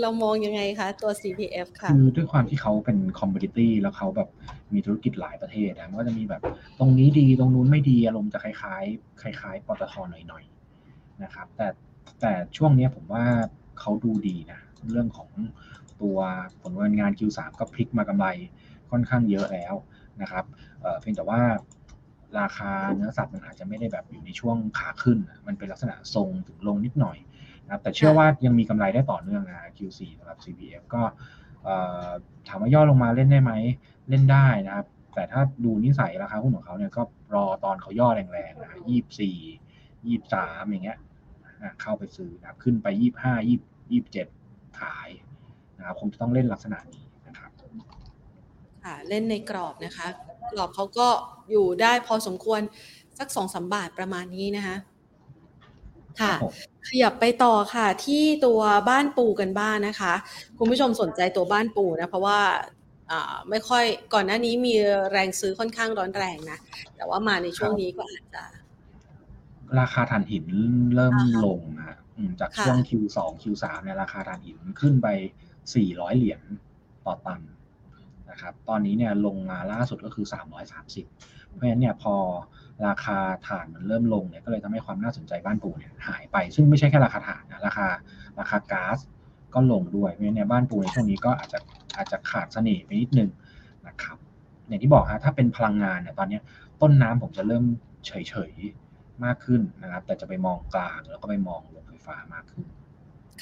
[0.00, 4.28] เรามองยังไงคะ ตัว CPF ค่ะคือด้วยความที่เขาเป็น commodity แล้วเขาแบบ
[4.74, 6.42] มีธุรกิจหลายประเทศนะมันก็จะมีแบบ
[6.78, 11.68] ตรงนี้ดีตรงนู้นไม่ดีอารมณ์จะคล้ายๆคล้ายๆปตทหน่อยๆนะครับ แต่
[12.20, 13.24] แต่ช่วงนี้ผมว่า
[13.80, 14.60] เขาดูดีนะ
[14.90, 15.30] เรื่องของ
[16.02, 16.18] ตัว
[16.60, 18.26] ผลงาน Q3 ก็พลิกมากำไร
[18.90, 19.74] ค่อนข้างเยอะแล้ว
[20.22, 20.44] นะครับ
[21.00, 21.40] เพียงแต่ว่า
[22.40, 27.18] ราคาเนื้อสัตว์มันอาจจะไม่ได้แบบอยู่ในช่วงขาขึ้น มันเป็นลักษณะทรงถึงลงนิดหน่อย
[27.70, 31.02] นะครับแต่เชื่อว่ายังมีกำไรได้ต่อเนื่องนะ Q4 สำหรับ CPF ก็
[31.64, 32.08] เอ่อ
[32.48, 33.52] ถามว่าย่อลงมาเล่นได้ไหม
[34.08, 37.02] เล่นได้นะครับ แต่ถ้าดูนิสัยราคาหุ้นของเขาเนี่ยก็
[37.34, 39.36] รอตอนเขาย่อแรงๆนะยี่สี่
[40.06, 40.98] ยี่สามอย่างเงี้ย
[41.62, 43.58] นะเข้าไปซื้อนะครับ ขึ้นไปยี่ห้ายี่
[43.90, 44.26] ยี่เจ็ด
[44.80, 45.08] ขาย
[45.78, 47.50] นะครับคงจะต้องเล่นลักษณะนี้นะครับ
[48.84, 50.06] ค่ะเล่นในกรอบนะคะ
[50.50, 51.08] กรอบเขาก็
[51.50, 52.60] อยู่ได้พอสมควร
[53.18, 54.76] สักสองสามบาทประมาณนี้นะคะ
[56.20, 56.52] ค่ะครับผม
[56.88, 60.14] ขยับไปต่อค่ะ ที่ตัวบ้านปูกันบ้างนะคะ
[60.58, 62.38] คุณผู้ชมสนใจตัวบ้านปูนะ เพราะว่า
[63.50, 64.74] ไม่ค่อยก่อนหน้านี้มี
[65.12, 66.58] แรงซื้อค่อนข้างร้อนแรงนะ
[66.96, 68.44] แต่ว่ามาในช่วงนี้ก็อาจจะ
[69.80, 70.46] ราคาถ่านหิน
[70.94, 71.14] เริ่ม
[71.44, 71.96] ลงนะ
[72.40, 75.08] จากช่วง Q2 Q3 เนี่ยราคาถ่านหินขึ้นไป
[75.62, 76.40] 400 เหรียญ
[77.06, 77.40] ต่อตัน
[78.30, 80.26] นะครับ ตอนนี้เนี่ยลงมาล่าสุดก็คือ
[80.90, 82.14] 330 เพราะฉะนั้นเนี่ยพอ
[82.86, 83.18] ราคา
[83.48, 87.86] ถ่านมันเริ่มลงเนี่ยก็เลยทำให้ความน่าสนใจบ้านปูเนี่ยหายไป ซึ่งไม่ใช่แค่ราคาถ่านนะราคา
[88.40, 88.98] ราคาก๊าซ
[89.54, 91.58] ก็ลงด้วยเพราะฉะนั้นเนี่ยบ้านปูในช่วงนี้ก็อาจจะ
[91.96, 93.30] อาจจะขาดเสน่ห์ไปนิดนึง
[93.86, 94.16] นะครับ
[94.68, 96.38] อย่างที่บอกฮะถ้าเป็นพลังงานเนี่ยตอนนี้
[96.80, 97.64] ต้นน้ำผมจะเริ่ม
[98.06, 102.66] เฉยๆมากขึ้นนะครับ แต่จะไปมองกลางแล้วก็ไปมองโรงไฟฟ้ามากขึ้น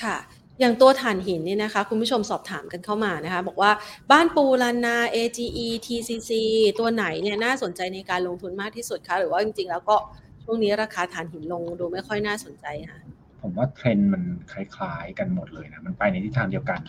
[0.03, 0.17] ค่ะ
[0.61, 3.71] อย่างตัวถ่านหินเนี่ยนะคะคุณผู้ชมสอบถามกันเข้ามานะคะบอกว่า
[4.11, 6.31] บ้านปูลานา AGE TCC
[6.79, 9.97] ตัวไหนเนี่ยน่าสนใจในการลงทุนมากที่สุดคะหรือว่าจริงๆ แล้วก็
[10.45, 13.01] ช่วงนี้ราคาถ่านหินลงดูไม่ค่อยน่าสนใจค่ะ
[13.43, 16.81] ผมว่าเทรนด์มันคล้ายๆกันหมดเลยนะมันไปในทิศทางเดียวกัน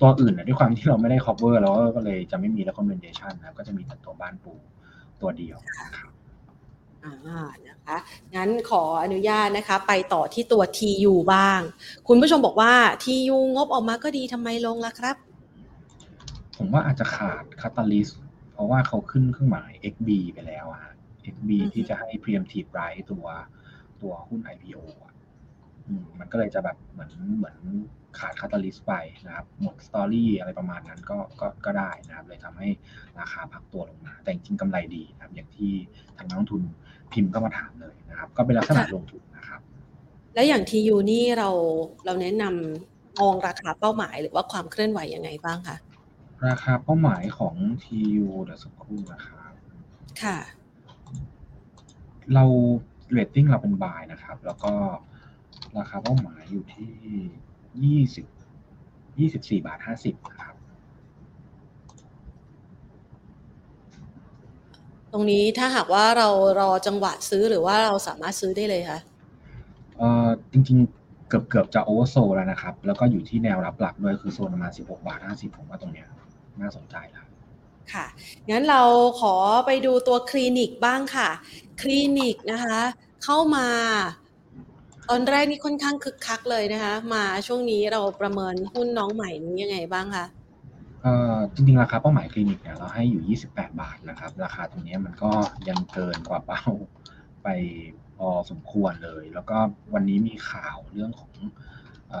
[0.00, 4.52] ตัวอื่นนะด้วยความที่เราไม่ได้ cover เราก็เลยจะไม่มี recommendation นะก็จะมีแต่ตัวบ้านปู
[5.20, 6.11] ตัวเดียวนะครับ
[7.04, 7.14] อ่า
[7.68, 7.96] นะคะ
[8.34, 11.60] งั้นขออนุญาตนะคะ ไปต่อที่ตัว TU บ้าง
[12.08, 12.72] คุณผู้ชมบอกว่า
[13.04, 15.16] TU งบออกมาก็ดีทำไมลงล่ะครับ
[16.56, 18.08] ผมว่าอาจจะขาด catalyst
[18.52, 20.84] เพราะว่าเขาขึ้นเครื่องหมาย XB ไปแล้วอะ
[21.34, 23.26] XB ที่จะให้ preemptive right ตัว
[24.02, 25.12] ตัวหุ้น IPO อะ
[26.18, 27.56] มันก็เลยจะแบบเหมือนเหมือน
[28.18, 28.92] ขาด catalyst ไป
[29.26, 32.68] นะครับหมด story อะไรประมาณนั้นก็ก็ก็ได้นะครับเลยทำให้
[33.20, 35.72] ราคาพักตัวลงมา แต่จริงกำไรดีนะครับอย่างที่
[36.16, 36.62] ทางนักลงทุน
[37.12, 39.60] พิมพ์เข้ามาถามเลยนะครับ ก็เป็นลักษณะลงทุนนะครับ
[40.34, 41.50] แล้วอย่างทียูนี่เรา
[42.04, 45.76] เราแนะนำมองราคาเป้าหมายหรือว่าความเคลื่อนไหวยังไงบ้างคะ
[46.46, 49.52] ราคาเป้าหมายของทียูเดี๋ยวสักครู่นะครับ
[50.22, 50.38] ค่ะ
[52.34, 52.44] เรา
[53.10, 54.72] เรตติ้งเราเป็น buy นะครับ แล้วก็
[55.78, 56.92] ราคาเป้าหมายอยู่ที่
[57.84, 58.26] ยี่สิบ
[59.18, 60.54] ยี่สิบสี่บาทห้าสิบนะครับ
[65.12, 66.28] ตรงนี้ถ้าหากว่าเรา
[66.60, 68.98] รอจังหวะซื้อหรือว่าเราสามารถซื้อได้เลยคะ
[69.98, 76.06] เอ่อจริงๆ เกือบเกือบจะโอเวอร์โซแล้วนะครับ แล้วก็อยู่ที่แนวรับหลักด้วยคือโซนประมาณสิบหกบาทห้าสิบผมว่าตรงเนี้ย
[76.60, 77.26] น่าสนใจแล้ว
[77.92, 78.06] ค่ะ
[78.50, 78.82] งั้นเรา
[79.20, 79.34] ขอ
[79.66, 81.28] ไปดูตัวคลินิกบ้างค่ะ
[81.80, 82.78] คลินิกนะคะ
[83.24, 83.68] เข้ามา
[85.14, 90.26] ตอนแรกนี่ค่อนข้างคึกคักเลยนะคะ มาช่วงนี้เราประเมินหุ้นน้องใหม่นี้ยังไงบ้างคะ
[91.02, 95.32] เอ่อจริงๆราคาเป้าหมายคลินิกเนี่ยเราให้อยู่ 28 บาทนะครับ ราคาตรงนี้มันก็
[95.68, 96.64] ยังเกินกว่าเป้า
[97.42, 97.48] ไป
[98.16, 99.58] พอสมควรเลย แล้วก็
[99.94, 101.32] วันนี้มีข่าวเรื่องของเอ่
[102.12, 102.14] อ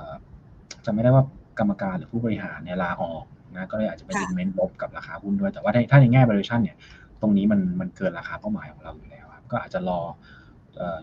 [0.84, 1.24] จำไม่ได้ว่า
[1.58, 3.24] กรรมการหรือผู้บริหารเนี่ยลาออก
[3.56, 6.76] นะก็เลยอาจจะเป็น sentiment ลบกับราคาหุ้นด้วยแต่ว่าถ้าในแง่ valuation เนี่ย
[7.20, 10.00] ตรงนี้มันมันเกินราคาเป้าหมายของเราอยู่แล้วครับก็อาจจะรอ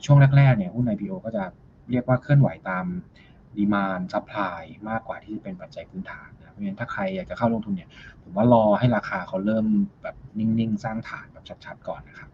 [0.06, 1.44] ช่วงแรกๆเนี่ยหุ้น IPO ก็จะ
[1.92, 2.86] เรียกว่าเคลื่อนไหวตาม
[3.58, 7.90] demand supply มากกว่าที่จะเป็นปัจจัยพื้นฐานนะเพราะฉะนั้นถ้าใครอยากจะเข้าลงทุนเนี่ย
[8.22, 9.66] ผมว่ารอให้ราคาเขาเริ่ม
[10.02, 12.30] แบบนิ่งๆ สร้างฐานแบบชัดๆก่อนนะครับ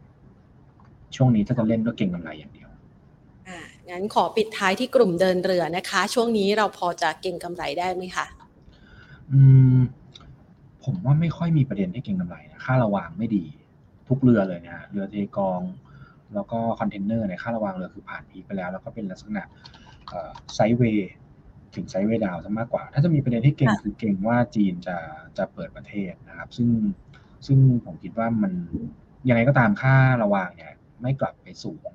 [1.15, 2.69] ช่วงนี้ถ้าจะเล่นก็เก่งกำไรอย่างเดียว
[3.47, 8.25] อ่างั้นขอปิดท้ายที่กลุ่มเดินเรือนะคะ ช่วงนี้เราพอจะเก่งกำไรได้ไหมคะ
[9.31, 9.39] อื
[9.77, 9.79] ม
[10.83, 13.45] ผมว่าไม่ค่อยมีประเด็นให้เก่งกำไรนะค่าระวางไม่ดี
[14.07, 15.61] ทุกเรือเลยนะเรือเทกอง
[16.35, 19.43] แล้วก็คอนเทนเนอร์ในค่าระวางเรือคือผ่านพีไปแล้ว แล้วก็เป็นลักษณะ
[20.53, 21.11] ไซด์เวย์
[21.75, 24.97] ถึง sideway down ซะมากกว่า ถ้าจะมีประเด็นที่เก็งคือเก็งว่าจีนจะ
[25.37, 26.69] จะเปิดประเทศนะครับ ซึ่ง
[27.47, 28.53] ซึ่งผมคิดว่ามัน
[29.29, 31.91] ยังไงก็ตามค่าระวางเนี่ย ไม่กลับไปสูง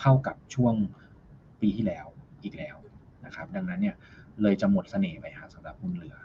[0.00, 0.74] เท่ากับช่วง
[1.60, 2.06] ปีที่แล้ว
[2.42, 2.76] อีกแล้ว
[3.24, 3.96] นะครับ ดังนั้นเนี่ย
[4.42, 6.16] เลยจะหมดเสน่ห์ไปฮะสำหรับหุ้นเรือ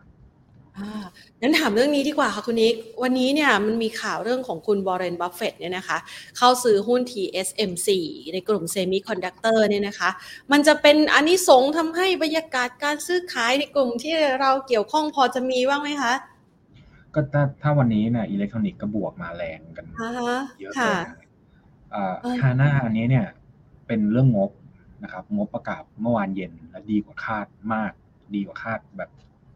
[0.78, 1.04] อ่า
[1.42, 5.98] งั้นถามเรื่องนี้ดีกว่าค่ะคุณนิก วันนี้เนี่ยมันมีข่าวเรื่องของคุณ Warren Buffett เนี่ยนะคะ
[6.38, 7.88] เข้าซื้อหุ้น TSMC
[8.34, 10.10] ในกลุ่ม semiconductor เนี่ยนะคะ
[10.52, 16.14] มันจะเป็นอันนี้ส่งผลทำให้บรรยากาศการซื้อขายในกลุ่มที่เราเกี่ยวข้องพอจะมีบ้างไหมคะ
[17.14, 19.86] ก็ถ้าถ้าวันนี้เนี่ยอิเล็กทรอนิกส์ก็บวกมาแรงกัน
[20.60, 23.26] เยอะเลฮาน่าอันนี้เนี่ย
[23.88, 24.52] เป็นเรื่องงบ
[25.04, 27.92] นะครับ งบประกาศเมื่อวานเย็นและดีกว่าคาดมาก
[28.36, 29.10] ดีกว่าคาดแบบ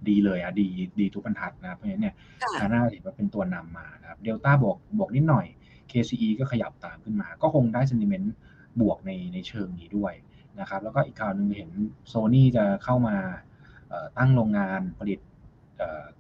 [0.10, 0.68] ดีเลยอะดี
[1.00, 2.16] ดีทุกบรรทัดนะเพราะฉะนั้นเนี่ย
[2.60, 5.46] ฮาน่าเห็นว่าเป็นตัวนำมานะครับเดลต้าบวกบวกนิดหน่อย
[5.92, 8.34] KCE ก็ขยับตามขึ้นมา ก็คงได้ sentiment
[8.82, 10.14] บวกในในเชิงนี้ด้วย
[10.60, 11.70] นะครับแล้วก็อีกข่าวหนึ่งเห็น
[12.08, 13.16] โซนี่จะเข้ามา
[14.18, 15.20] ตั้งโรงงานผลิต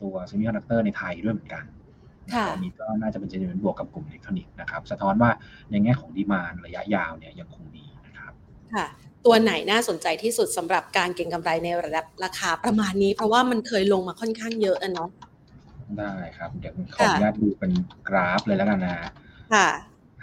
[0.01, 1.63] ตัว semiconductor ในไทยด้วยเหมือนกัน
[2.51, 5.31] อันนี้ก็น่าจะเป็น sentiment บวกกับกลุ่มอิเล็กทรอนิกส์นะครับ สะท้อนว่า
[5.71, 8.33] ในแง่ของ demand ระยะยาวเนี่ยยังคงดีนะครับ
[8.75, 8.87] ค่ะ
[9.27, 15.09] ตัวไหนน่าสนใจที่สุดสำหรับการเก็งกำไรในระดับราคาประมาณนี้ เพราะว่ามันเคยลงมาค่อนข้างเยอะเนาะ
[15.97, 17.71] ได้ครับ เดี๋ยวขออนุญาตดูเป็น
[18.07, 18.97] กราฟเลยแล้วกันนะ
[19.53, 19.67] ค่ะ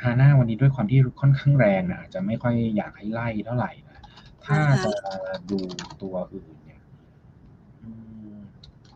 [0.02, 4.00] ฮาน่าวันนี้ด้วยความที่ค่อนข้างแรงนะจะไม่ค่อยอยากให้ไล่เท่าไหร่นะ
[4.44, 4.92] ถ้าจะ
[5.50, 5.58] ดู
[6.02, 6.82] ตัวอื่นเนี่ย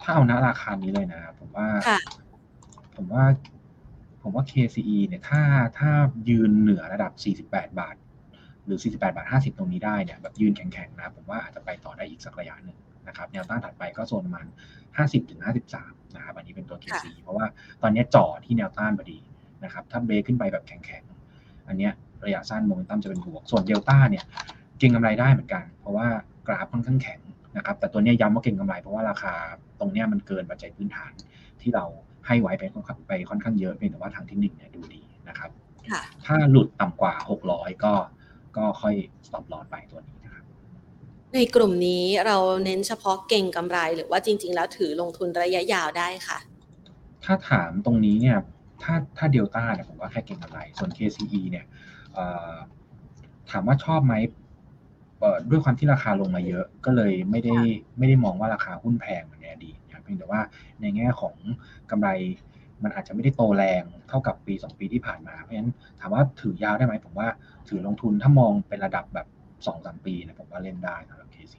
[0.03, 1.69] ถ้าเอาณราคานี้เลยนะผมว่า
[2.97, 3.25] ผมว่า
[4.23, 5.43] ผมว่า KCE เนี่ย ถ้า
[5.79, 5.91] ถ้า
[6.29, 7.13] ยืนเหนือระดับ
[7.45, 7.97] 48 บาท
[8.69, 14.47] หรือ 48 บาท 50 ตรงนี้ได้เนี่ยแบบยืนแข็งๆนะผมว่าอาจจะไปต่อได้อีกสักระยะหนึ่งนะครับแนวต้านถัดไปก็โซนประมาณ
[14.87, 15.41] 50 ถึง
[15.79, 17.47] 53 นะครับอันนี้เป็นตัว KCE เพราะว่า
[17.83, 19.19] ตอนนี้จ่อที่แนวต้านพอดี
[19.65, 21.93] นะครับถ้าเบรกขึ้นไปแบบแข็งๆ อันเนี้ย
[22.25, 24.25] ระยะสั้นโมเมนตัมจะเป็นบวก ส่วนเดลต้าเนี่ย
[24.79, 26.07] เก่งกำไรได้เหมือนกัน เพราะว่า
[26.47, 27.21] กราฟค่อนข้างแข็ง
[27.57, 29.35] นะครับแต่ตัวนี้ย้ำว่าเก่งกำไร เพราะว่าราคา
[29.81, 31.13] ตรงเนี้ยมันเกินปัจจัยพื้นฐาน
[31.61, 31.85] ที่เรา
[32.27, 35.51] ให้ไว้ไปค่อนข้างไปค่อนข้างเยอะเพียงแต่ว่าทางเทคนิคเนี่ยดูดีนะครับ
[36.27, 37.15] ถ้าหลุดต่ำกว่า
[37.49, 37.93] 600 ก็
[38.59, 38.95] ก็ค่อย
[39.27, 40.45] stop loss ไปตัวนี้นะครับ
[41.35, 46.39] ในกลุ่มนี้เราเน้นเฉพาะเก่งกำไรหรือว่าจริง ๆ แล้วถือลงทุนระยะยาวได้ค่ะ
[47.25, 48.39] ถ้าถามตรงนี้เนี่ย
[48.83, 51.65] ถ้าถ้าเดลต้าเนี่ยผมว่าแค่เก่งกำไร ส่วน KCE เนี่ย
[53.51, 54.15] ถามว่าชอบไหม
[55.51, 57.57] ด้วยความที่ราคาลงมาเยอะก็เลยไม่ได้
[57.99, 60.41] ไม่ได้มองว่าราคาหุ้นแพงเหมือนในอดีตครับเพียงแต่ว่า
[60.81, 61.35] ในแง่ของ
[61.91, 62.09] กำไร
[62.83, 67.29] มันอาจจะไม่ได้โตแรงเท่ากับปี 2 ปีที่ผ่านมา เพราะฉะนั้นถามว่าถือยาวได้ไหมผมว่า
[67.69, 69.27] ถือลงทุนถ้ามองเป็นระดับแบบ
[69.67, 71.57] สองสามปีนะผมว่าเล่นได้สำหรับ KCE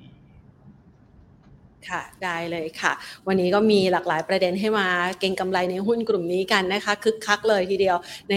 [1.88, 2.92] ค่ะได้เลยค่ะ
[3.28, 4.88] วันนี้ก็มีหลากหลายประเด็นให้มา
[5.20, 7.98] เก็งกำไรในหุ้นกลุ่มนี้กันนะคะคึกคักเลยทีเดียว
[8.32, 8.36] ใน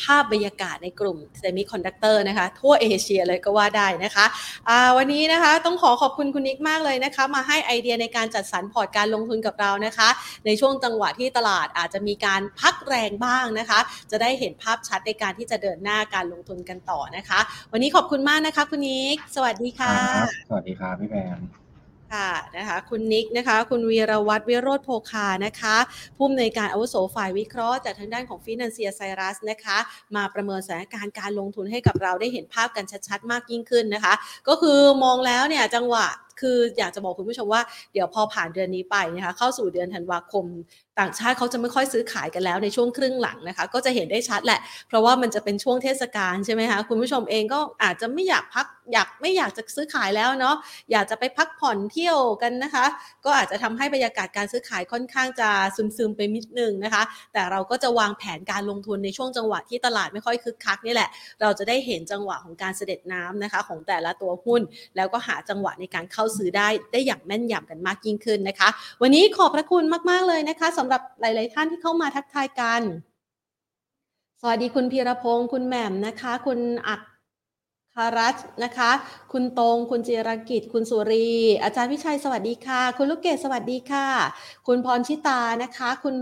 [0.00, 10.08] ภาพบรรยากาศในกลุ่ม semiconductor นะคะ ทั่วเอเชียเลยก็ว่าได้นะคะวันนี้นะคะต้องขอขอบคุณคุณนิกมากเลยนะคะ มาให้ไอเดียในการจัดสรรพอร์ตการลงทุนกับเรานะคะ
[10.46, 13.78] ในช่วงจังหวะที่ตลาดอาจจะมีการพักแรงบ้างนะคะ
[14.10, 17.40] จะได้เห็นภาพชัดในการที่จะเดินหน้าการลงทุนกันต่อนะคะ
[17.72, 19.96] วันนี้ขอบคุณมากนะคะคุณนิกสวัสดีค่ะ
[20.48, 21.63] สวัสดีครับพี่แบม
[22.14, 25.76] ค่ะนะคะคุณนิกนะคะ คุณวีรวัตรวิโรธโพคานะคะ
[26.16, 29.78] ผู้อำนวยการอาวุโสฝ่ายวิเคราะห์จากทางด้านของฟินแลนเซียไซรัสนะคะ
[30.16, 34.14] มาประเมินสถานการณ์การลงทุนให้กับเราได้เห็นภาพกันชัดๆ มากยิ่งขึ้นนะคะ
[34.48, 36.06] ก็คือมองแล้วเนี่ยจังหวะ
[36.40, 37.62] คืออยากจะบอกคุณผู้ชมว่า
[37.92, 40.44] เดี๋ยวพอผ่านเดือนนี้ไปนะคะเข้าสู่เดือนธันวาคม
[41.00, 50.56] ต่างชาติเขาจะไม่ค่อยซื้อขายกันแล้วในช่วงครึ่งหลังนะคะ ก็จะเห็นได้ชัดแหละ เพราะว่ามันจะเป็นช่วงเทศกาลใช่ไหมคะคุณผู้ชมเองก็อาจจะไม่อยากพัก อยากไม่อยากจะซื้อขายแล้วเนาะ
[50.92, 52.86] อยากจะไปพักผ่อนเที่ยวกันนะคะ
[53.24, 61.08] ก็อาจจะทำให้บรรยากาศการซื้อขายค่อนข้างจะซึมๆไปนิดนึงนะคะ แต่เราก็จะวางแผนการลงทุนในช่วงจังหวะที่ตลาดไม่ค่อยคึกคักนี่แหละ
[61.40, 64.62] เราจะได้เห็นจังหวะของการเสด็จน้ำนะคะ ของแต่ละตัวหุ้น
[64.96, 68.68] แล้วก็หาจังหวะในการเข้าซื้อได้ได้อย่างแม่นยำกันมากยิ่งขึ้นนะคะ
[69.02, 72.82] วันนี้ขอบพระคุณมากๆเลยนะคะสำหรับหลาย ๆ ท่านที่เข้ามาทักทายกัน
[74.40, 76.58] สวัสดีคุณพีรพงศ์คุณแหม่มนะคะ คุณ
[76.88, 77.00] อัก
[77.96, 78.90] คารัชนะคะ
[79.32, 81.32] คุณตรงคุณจิรกิจ คุณสุรี
[81.62, 84.06] อาจารย์วิชัยสวัสดีค่ะ คุณลูกเกดสวัสดีค่ะ
[84.66, 86.14] คุณพรชิตานะคะ คุณ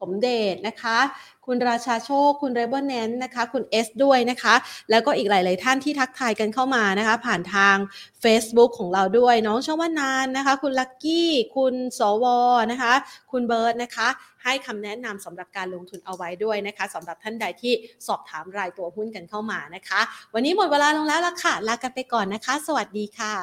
[0.00, 0.98] สมเดชนะคะ
[1.46, 4.54] คุณราชาโชค คุณเรเบอร์แนนนะคะ คุณเอสด้วยนะคะ
[4.90, 7.76] แล้วก็อีกหลาย ๆ ท่านที่ทักทายกันเข้ามานะคะ ผ่านทาง
[8.22, 12.24] Facebook ของเราด้วย น้องชวานานนะคะ คุณลักกี้ คุณสว
[12.72, 12.92] นะคะ
[13.32, 14.08] คุณเบิร์ดนะคะ
[14.48, 17.72] ให้คำแนะนำสำหรับการลงทุนเอาไว้ด้วยนะคะสำหรับท่านใดที่
[18.06, 20.00] สอบถามรายตัวหุ้นกันเข้ามานะคะ
[20.34, 23.34] วันนี้หมดเวลาลงแล้วละค่ะลากันไปก่อนนะคะ สวัสดีค่ะ